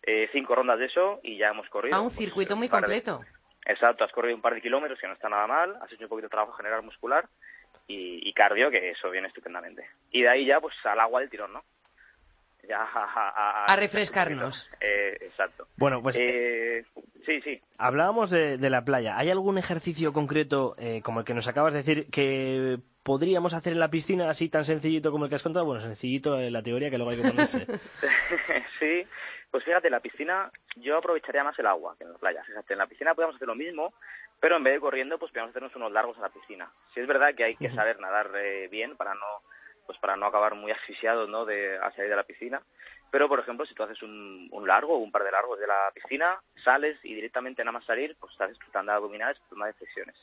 eh, 0.03 0.29
cinco 0.31 0.53
rondas 0.53 0.77
de 0.77 0.85
eso 0.85 1.19
y 1.23 1.37
ya 1.37 1.49
hemos 1.49 1.67
corrido. 1.69 1.95
A 1.95 2.01
un 2.01 2.09
pues, 2.09 2.17
circuito 2.17 2.55
muy 2.55 2.67
un 2.67 2.71
par 2.71 2.83
completo. 2.83 3.19
De... 3.19 3.36
Exacto, 3.67 4.05
has 4.05 4.11
corrido 4.13 4.35
un 4.35 4.41
par 4.41 4.53
de 4.53 4.61
kilómetros 4.61 4.97
que 4.99 5.07
no 5.07 5.13
está 5.13 5.27
nada 5.27 5.45
mal, 5.45 5.75
has 5.81 5.91
hecho 5.91 6.03
un 6.03 6.09
poquito 6.09 6.27
de 6.27 6.31
trabajo 6.31 6.53
general 6.53 6.83
muscular 6.83 7.27
y, 7.85 8.27
y 8.27 8.33
cardio, 8.33 8.71
que 8.71 8.91
eso 8.91 9.09
viene 9.09 9.27
estupendamente. 9.27 9.85
Y 10.11 10.21
de 10.21 10.29
ahí 10.29 10.45
ya, 10.45 10.61
pues 10.61 10.73
al 10.85 10.99
agua 11.01 11.19
del 11.19 11.29
tirón, 11.29 11.51
¿no? 11.51 11.63
Ya, 12.67 12.81
a, 12.81 13.63
a, 13.65 13.65
a, 13.65 13.75
refrescarnos. 13.77 14.69
Eh, 14.81 15.17
exacto. 15.21 15.67
Bueno, 15.77 16.01
pues. 16.01 16.17
Eh, 16.19 16.83
sí, 17.25 17.39
sí. 17.41 17.61
Hablábamos 17.77 18.29
de, 18.29 18.57
de, 18.57 18.69
la 18.69 18.83
playa. 18.83 19.17
¿Hay 19.17 19.29
algún 19.29 19.57
ejercicio 19.57 20.11
concreto, 20.11 20.75
eh, 20.77 21.01
como 21.01 21.19
el 21.19 21.25
que 21.25 21.33
nos 21.33 21.47
acabas 21.47 21.73
de 21.73 21.83
decir, 21.83 22.09
que 22.11 22.77
podríamos 23.03 23.53
hacer 23.53 23.71
en 23.71 23.79
la 23.79 23.89
piscina 23.89 24.29
así 24.29 24.49
tan 24.49 24.65
sencillito 24.65 25.11
como 25.11 25.25
el 25.25 25.29
que 25.29 25.35
has 25.35 25.43
contado? 25.43 25.65
Bueno, 25.65 25.79
sencillito 25.79 26.41
en 26.41 26.51
la 26.51 26.61
teoría 26.61 26.89
que 26.89 26.97
luego 26.97 27.11
hay 27.11 27.21
que 27.21 27.29
ponerse. 27.29 27.65
sí, 28.79 29.03
pues 29.51 29.63
fíjate, 29.63 29.87
en 29.87 29.93
la 29.93 29.99
piscina 29.99 30.51
yo 30.75 30.97
aprovecharía 30.97 31.43
más 31.43 31.57
el 31.59 31.67
agua 31.67 31.95
que 31.97 32.03
en 32.03 32.13
la 32.13 32.17
playa. 32.17 32.43
Fíjate, 32.43 32.73
en 32.73 32.79
la 32.79 32.87
piscina 32.87 33.15
podemos 33.15 33.35
hacer 33.35 33.47
lo 33.47 33.55
mismo, 33.55 33.93
pero 34.39 34.57
en 34.57 34.63
vez 34.63 34.73
de 34.73 34.79
corriendo, 34.79 35.17
pues 35.17 35.31
podemos 35.31 35.51
hacernos 35.51 35.75
unos 35.75 35.91
largos 35.91 36.17
a 36.17 36.21
la 36.21 36.29
piscina. 36.29 36.71
Sí 36.93 36.99
es 36.99 37.07
verdad 37.07 37.33
que 37.35 37.43
hay 37.43 37.55
que 37.55 37.73
saber 37.73 37.99
nadar 37.99 38.31
eh, 38.35 38.67
bien 38.69 38.95
para 38.97 39.13
no 39.13 39.41
pues 39.87 39.97
para 39.99 40.17
no 40.17 40.25
acabar 40.25 40.53
muy 40.53 40.69
asfixiados 40.71 41.29
¿no? 41.29 41.45
de, 41.45 41.77
a 41.77 41.89
salir 41.91 42.09
de 42.09 42.17
la 42.17 42.23
piscina. 42.23 42.61
Pero, 43.09 43.29
por 43.29 43.39
ejemplo, 43.39 43.65
si 43.65 43.73
tú 43.73 43.83
haces 43.83 44.03
un, 44.03 44.49
un 44.51 44.67
largo 44.67 44.95
o 44.95 44.97
un 44.97 45.13
par 45.13 45.23
de 45.23 45.31
largos 45.31 45.57
de 45.57 45.65
la 45.65 45.89
piscina, 45.93 46.41
sales 46.61 46.99
y 47.03 47.15
directamente 47.15 47.63
nada 47.63 47.71
más 47.71 47.85
salir, 47.85 48.17
pues 48.19 48.33
estás 48.33 48.49
disfrutando 48.49 48.91
de 48.91 48.97
abdominales, 48.97 49.41
toma 49.49 49.67
de 49.67 49.73
flexiones. 49.73 50.15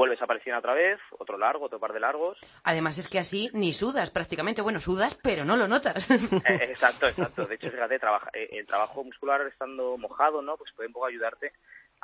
Vuelves 0.00 0.22
a 0.22 0.26
piscina 0.26 0.60
otra 0.60 0.72
vez, 0.72 0.98
otro 1.18 1.36
largo, 1.36 1.66
otro 1.66 1.78
par 1.78 1.92
de 1.92 2.00
largos. 2.00 2.38
Además 2.64 2.96
es 2.96 3.06
que 3.06 3.18
así 3.18 3.50
ni 3.52 3.74
sudas 3.74 4.08
prácticamente. 4.08 4.62
Bueno, 4.62 4.80
sudas, 4.80 5.14
pero 5.22 5.44
no 5.44 5.58
lo 5.58 5.68
notas. 5.68 6.10
Eh, 6.10 6.18
exacto, 6.70 7.06
exacto. 7.06 7.44
De 7.44 7.56
hecho, 7.56 7.70
fíjate, 7.70 7.98
trabaja, 7.98 8.30
eh, 8.32 8.48
el 8.52 8.66
trabajo 8.66 9.04
muscular 9.04 9.42
estando 9.46 9.98
mojado, 9.98 10.40
¿no? 10.40 10.56
Pues 10.56 10.72
puede 10.72 10.86
un 10.86 10.94
poco 10.94 11.04
ayudarte 11.04 11.52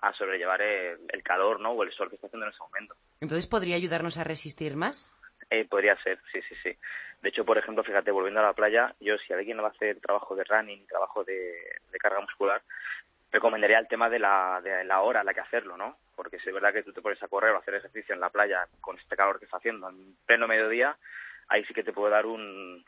a 0.02 0.12
sobrellevar 0.12 0.60
el, 0.60 0.98
el 1.08 1.22
calor, 1.22 1.58
¿no? 1.58 1.70
O 1.70 1.82
el 1.84 1.92
sol 1.92 2.10
que 2.10 2.16
está 2.16 2.26
haciendo 2.26 2.44
en 2.44 2.52
ese 2.52 2.62
momento. 2.62 2.94
Entonces, 3.22 3.46
¿podría 3.46 3.76
ayudarnos 3.76 4.18
a 4.18 4.24
resistir 4.24 4.76
más? 4.76 5.10
Eh, 5.48 5.64
podría 5.64 5.96
ser, 6.02 6.18
sí, 6.30 6.42
sí, 6.50 6.54
sí. 6.62 6.76
De 7.22 7.30
hecho, 7.30 7.46
por 7.46 7.56
ejemplo, 7.56 7.82
fíjate, 7.82 8.10
volviendo 8.10 8.40
a 8.40 8.44
la 8.44 8.52
playa, 8.52 8.94
yo 9.00 9.16
si 9.16 9.32
alguien 9.32 9.58
va 9.60 9.68
a 9.68 9.70
hacer 9.70 10.00
trabajo 10.00 10.36
de 10.36 10.44
running, 10.44 10.86
trabajo 10.86 11.24
de, 11.24 11.54
de 11.90 11.98
carga 11.98 12.20
muscular, 12.20 12.60
recomendaría 13.32 13.78
el 13.78 13.88
tema 13.88 14.10
de 14.10 14.18
la, 14.18 14.60
de 14.62 14.84
la 14.84 15.00
hora 15.00 15.22
a 15.22 15.24
la 15.24 15.32
que 15.32 15.40
hacerlo, 15.40 15.78
¿no? 15.78 15.96
Porque 16.16 16.38
si 16.40 16.48
es 16.48 16.54
verdad 16.54 16.72
que 16.72 16.82
tú 16.82 16.92
te 16.92 17.02
pones 17.02 17.22
a 17.22 17.28
correr 17.28 17.52
o 17.52 17.56
a 17.56 17.58
hacer 17.60 17.74
ejercicio 17.74 18.14
en 18.14 18.20
la 18.20 18.30
playa 18.30 18.66
con 18.80 18.98
este 18.98 19.14
calor 19.14 19.38
que 19.38 19.44
está 19.44 19.58
haciendo 19.58 19.88
en 19.88 20.16
pleno 20.26 20.48
mediodía, 20.48 20.96
ahí 21.48 21.64
sí 21.64 21.74
que 21.74 21.84
te 21.84 21.92
puede 21.92 22.12
dar 22.12 22.26
un... 22.26 22.84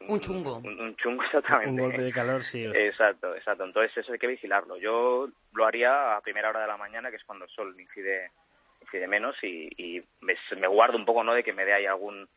Un 0.00 0.20
chungo. 0.20 0.58
Un, 0.58 0.78
un 0.78 0.96
chungo, 0.96 1.22
exactamente. 1.24 1.70
Un 1.70 1.88
golpe 1.88 2.02
de 2.02 2.12
calor, 2.12 2.44
sí. 2.44 2.64
Exacto, 2.66 3.34
exacto. 3.34 3.64
Entonces 3.64 3.96
eso 3.96 4.12
hay 4.12 4.18
que 4.18 4.26
vigilarlo. 4.26 4.76
Yo 4.76 5.28
lo 5.54 5.66
haría 5.66 6.16
a 6.16 6.20
primera 6.20 6.50
hora 6.50 6.60
de 6.60 6.66
la 6.66 6.76
mañana, 6.76 7.10
que 7.10 7.16
es 7.16 7.24
cuando 7.24 7.46
el 7.46 7.50
sol 7.50 7.74
incide 7.80 8.30
incide 8.82 9.08
menos 9.08 9.34
y, 9.42 9.68
y 9.76 10.02
me, 10.20 10.34
me, 10.58 10.68
guardo 10.68 10.96
un 10.96 11.04
poco 11.04 11.24
no 11.24 11.34
de 11.34 11.42
que 11.42 11.52
me 11.52 11.64
dé 11.64 11.72
ahí 11.72 11.86
algún 11.86 12.28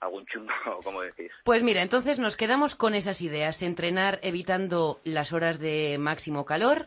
algún 0.00 0.26
chumbo, 0.26 0.52
como 0.84 1.02
decís. 1.02 1.32
Pues 1.44 1.62
mira, 1.62 1.82
entonces 1.82 2.18
nos 2.18 2.36
quedamos 2.36 2.74
con 2.74 2.94
esas 2.94 3.22
ideas. 3.22 3.62
Entrenar 3.62 4.18
evitando 4.22 5.00
las 5.04 5.32
horas 5.32 5.58
de 5.58 5.96
máximo 5.98 6.44
calor, 6.44 6.86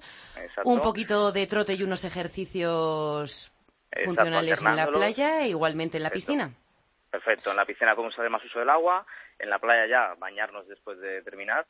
Exacto. 0.62 0.70
un 0.70 0.82
poquito 0.82 1.32
de 1.32 1.48
trote 1.48 1.74
y 1.74 1.84
unos 1.84 2.04
ejercicios 2.06 3.52
Exacto, 3.92 4.06
funcionales 4.16 4.62
en 4.62 4.76
la 4.76 4.88
playa 4.88 5.42
e 5.42 5.50
igualmente 5.50 5.98
en 5.98 6.04
la 6.04 6.10
Perfecto. 6.10 6.34
piscina. 6.34 6.52
Perfecto, 7.12 7.50
en 7.52 7.58
la 7.58 7.66
piscina 7.66 7.96
podemos 7.96 8.14
hacer 8.14 8.30
más 8.30 8.44
uso 8.46 8.60
del 8.60 8.70
agua, 8.70 9.06
en 9.40 9.50
la 9.50 9.58
playa 9.60 9.88
ya 9.88 10.14
bañarnos 10.20 10.68
después 10.68 11.00
de 11.00 11.24
terminar 11.24 11.66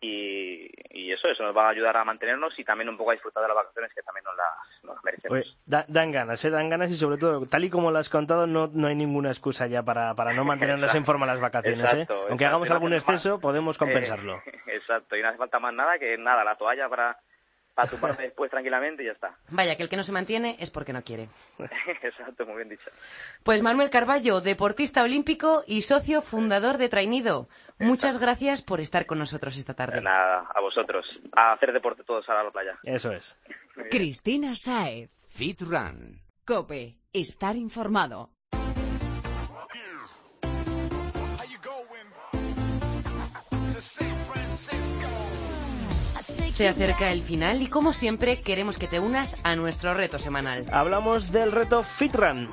y, 0.00 0.68
y 0.90 1.12
eso, 1.12 1.28
eso 1.28 1.44
nos 1.44 1.56
va 1.56 1.66
a 1.68 1.70
ayudar 1.70 1.96
a 1.96 2.04
mantenernos 2.04 2.58
y 2.58 2.64
también 2.64 2.88
un 2.88 2.96
poco 2.96 3.10
a 3.10 3.12
disfrutar 3.12 3.42
de 3.42 3.48
las 3.48 3.56
vacaciones 3.56 3.92
que 3.94 4.02
también 4.02 4.24
nos 4.24 4.36
las, 4.36 4.82
nos 4.84 4.94
las 4.96 5.04
merecemos. 5.04 5.38
Oye, 5.38 5.46
da- 5.64 5.84
dan 5.86 6.10
ganas, 6.10 6.44
¿eh? 6.44 6.50
Dan 6.50 6.68
ganas 6.68 6.90
y 6.90 6.96
sobre 6.96 7.18
todo, 7.18 7.46
tal 7.46 7.62
y 7.62 7.70
como 7.70 7.92
lo 7.92 7.98
has 8.00 8.08
contado, 8.08 8.48
no, 8.48 8.68
no 8.72 8.88
hay 8.88 8.96
ninguna 8.96 9.28
excusa 9.28 9.68
ya 9.68 9.84
para, 9.84 10.14
para 10.16 10.32
no 10.32 10.44
mantenernos 10.44 10.92
en 10.96 11.04
forma 11.04 11.26
las 11.26 11.38
vacaciones, 11.38 11.94
¿eh? 11.94 12.00
Exacto, 12.02 12.14
Aunque 12.14 12.32
exacto, 12.32 12.46
hagamos 12.48 12.70
algún 12.72 12.92
hace 12.94 13.06
más. 13.06 13.14
exceso, 13.14 13.38
podemos 13.38 13.78
compensarlo. 13.78 14.42
Eh, 14.44 14.52
exacto, 14.74 15.14
y 15.16 15.22
no 15.22 15.28
hace 15.28 15.38
falta 15.38 15.60
más 15.60 15.72
nada 15.72 15.96
que 16.00 16.18
nada, 16.18 16.42
la 16.42 16.56
toalla 16.56 16.88
para, 16.88 17.16
para 17.74 17.88
tumbarme 17.88 18.24
después 18.24 18.50
tranquilamente 18.50 19.02
y 19.02 19.06
ya 19.06 19.12
está. 19.12 19.36
Vaya, 19.50 19.76
que 19.76 19.82
el 19.82 19.88
que 19.88 19.96
no 19.96 20.02
se 20.02 20.12
mantiene 20.12 20.56
es 20.58 20.70
porque 20.70 20.92
no 20.92 21.02
quiere. 21.02 21.28
exacto, 22.02 22.46
muy 22.46 22.56
bien 22.56 22.68
dicho. 22.68 22.90
Pues 23.42 23.62
Manuel 23.62 23.90
Carballo, 23.90 24.40
deportista 24.40 25.02
olímpico 25.02 25.62
y 25.66 25.82
socio 25.82 26.22
fundador 26.22 26.78
de 26.78 26.88
Trainido. 26.88 27.48
Muchas 27.78 28.20
gracias 28.20 28.62
por 28.62 28.80
estar 28.80 29.06
con 29.06 29.18
nosotros 29.18 29.56
esta 29.56 29.74
tarde. 29.74 30.00
Nada, 30.00 30.46
a 30.54 30.60
vosotros, 30.60 31.06
a 31.32 31.52
hacer 31.52 31.72
deporte 31.72 32.04
todos 32.04 32.28
a 32.28 32.42
la 32.42 32.50
playa. 32.50 32.78
Eso 32.84 33.12
es. 33.12 33.38
Cristina 33.90 34.54
Saez. 34.54 35.10
Fit 35.28 35.62
Run. 35.62 36.20
Cope. 36.44 36.98
Estar 37.12 37.56
informado. 37.56 38.30
Se 46.52 46.68
acerca 46.68 47.10
el 47.12 47.22
final 47.22 47.62
y 47.62 47.68
como 47.68 47.94
siempre 47.94 48.42
queremos 48.42 48.76
que 48.76 48.86
te 48.86 49.00
unas 49.00 49.38
a 49.42 49.56
nuestro 49.56 49.94
reto 49.94 50.18
semanal. 50.18 50.66
Hablamos 50.70 51.32
del 51.32 51.50
reto 51.50 51.82
FitRun. 51.82 52.50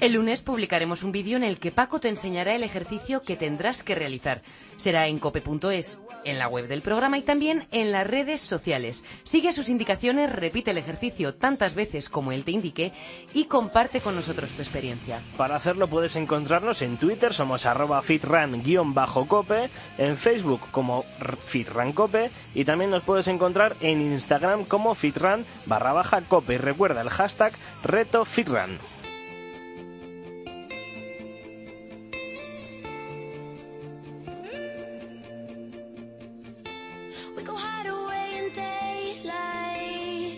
El 0.00 0.12
lunes 0.14 0.42
publicaremos 0.42 1.04
un 1.04 1.12
vídeo 1.12 1.36
en 1.36 1.44
el 1.44 1.60
que 1.60 1.70
Paco 1.70 2.00
te 2.00 2.08
enseñará 2.08 2.56
el 2.56 2.64
ejercicio 2.64 3.22
que 3.22 3.36
tendrás 3.36 3.84
que 3.84 3.94
realizar. 3.94 4.42
Será 4.76 5.06
en 5.06 5.20
cope.es, 5.20 6.00
en 6.24 6.38
la 6.38 6.48
web 6.48 6.68
del 6.68 6.82
programa 6.82 7.18
y 7.18 7.22
también 7.22 7.66
en 7.70 7.92
las 7.92 8.06
redes 8.06 8.40
sociales. 8.40 9.04
Sigue 9.22 9.52
sus 9.52 9.68
indicaciones, 9.68 10.32
repite 10.32 10.70
el 10.70 10.78
ejercicio 10.78 11.34
tantas 11.34 11.74
veces 11.74 12.08
como 12.08 12.32
él 12.32 12.44
te 12.44 12.52
indique 12.52 12.92
y 13.34 13.44
comparte 13.44 14.00
con 14.00 14.14
nosotros 14.14 14.52
tu 14.52 14.62
experiencia. 14.62 15.20
Para 15.36 15.56
hacerlo 15.56 15.88
puedes 15.88 16.16
encontrarnos 16.16 16.82
en 16.82 16.96
Twitter, 16.96 17.32
somos 17.32 17.66
arroba 17.66 18.02
fitrun-cope, 18.02 19.70
en 19.98 20.16
Facebook 20.16 20.60
como 20.70 21.04
fitruncope 21.46 22.30
y 22.54 22.64
también 22.64 22.90
nos 22.90 23.02
puedes 23.02 23.28
encontrar 23.28 23.76
en 23.80 24.00
Instagram 24.00 24.64
como 24.64 24.94
fitrun 24.94 25.44
barra 25.66 25.92
baja 25.92 26.20
cope. 26.22 26.54
Y 26.54 26.58
recuerda 26.58 27.02
el 27.02 27.10
hashtag 27.10 27.52
reto 27.82 28.24
fitrun. 28.24 28.78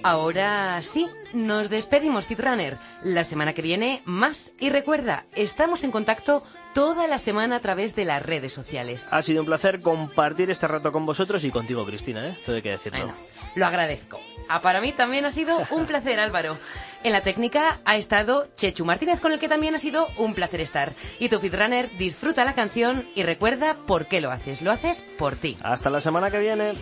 Ahora 0.03 0.81
sí, 0.83 1.07
nos 1.35 1.69
despedimos, 1.69 2.25
Fitrunner. 2.25 2.79
La 3.03 3.25
semana 3.25 3.53
que 3.53 3.61
viene, 3.61 4.03
más. 4.07 4.53
Y 4.59 4.71
recuerda, 4.71 5.25
estamos 5.35 5.85
en 5.85 5.91
contacto 5.91 6.43
toda 6.75 7.07
la 7.07 7.19
semana 7.19 7.57
a 7.57 7.61
través 7.61 7.95
de 7.95 8.07
las 8.07 8.23
redes 8.23 8.53
sociales. 8.53 9.13
Ha 9.13 9.23
sido 9.23 9.41
un 9.41 9.47
placer 9.47 9.83
compartir 9.83 10.51
este 10.51 10.67
rato 10.69 10.91
con 10.91 11.05
vosotros 11.05 11.45
y 11.45 11.51
contigo, 11.51 11.85
Cristina, 11.85 12.29
¿eh? 12.29 12.39
Todo 12.47 12.57
hay 12.57 12.63
que 12.63 12.71
decirlo. 12.71 12.99
Bueno, 12.99 13.15
lo 13.55 13.67
agradezco. 13.67 14.21
Ah, 14.49 14.63
para 14.63 14.81
mí 14.81 14.93
también 14.93 15.27
ha 15.27 15.33
sido 15.33 15.59
un 15.71 15.87
placer, 15.87 16.19
Álvaro. 16.19 16.57
En 17.05 17.13
la 17.13 17.23
técnica 17.23 17.81
ha 17.85 17.97
estado 17.97 18.49
Chechu 18.57 18.85
Martínez, 18.85 19.21
con 19.21 19.33
el 19.33 19.39
que 19.39 19.49
también 19.49 19.75
ha 19.75 19.79
sido 19.79 20.09
un 20.17 20.35
placer 20.35 20.61
estar. 20.61 20.95
Y 21.19 21.29
tu 21.29 21.41
Fitrunner 21.41 21.91
disfruta 21.99 22.45
la 22.45 22.55
canción 22.55 23.05
y 23.15 23.23
recuerda 23.23 23.77
por 23.87 24.07
qué 24.07 24.21
lo 24.21 24.31
haces. 24.31 24.63
Lo 24.63 24.73
haces 24.73 25.05
por 25.19 25.37
ti. 25.37 25.57
Hasta 25.63 25.91
la 25.91 26.01
semana 26.01 26.31
que 26.31 26.39
viene. 26.39 26.73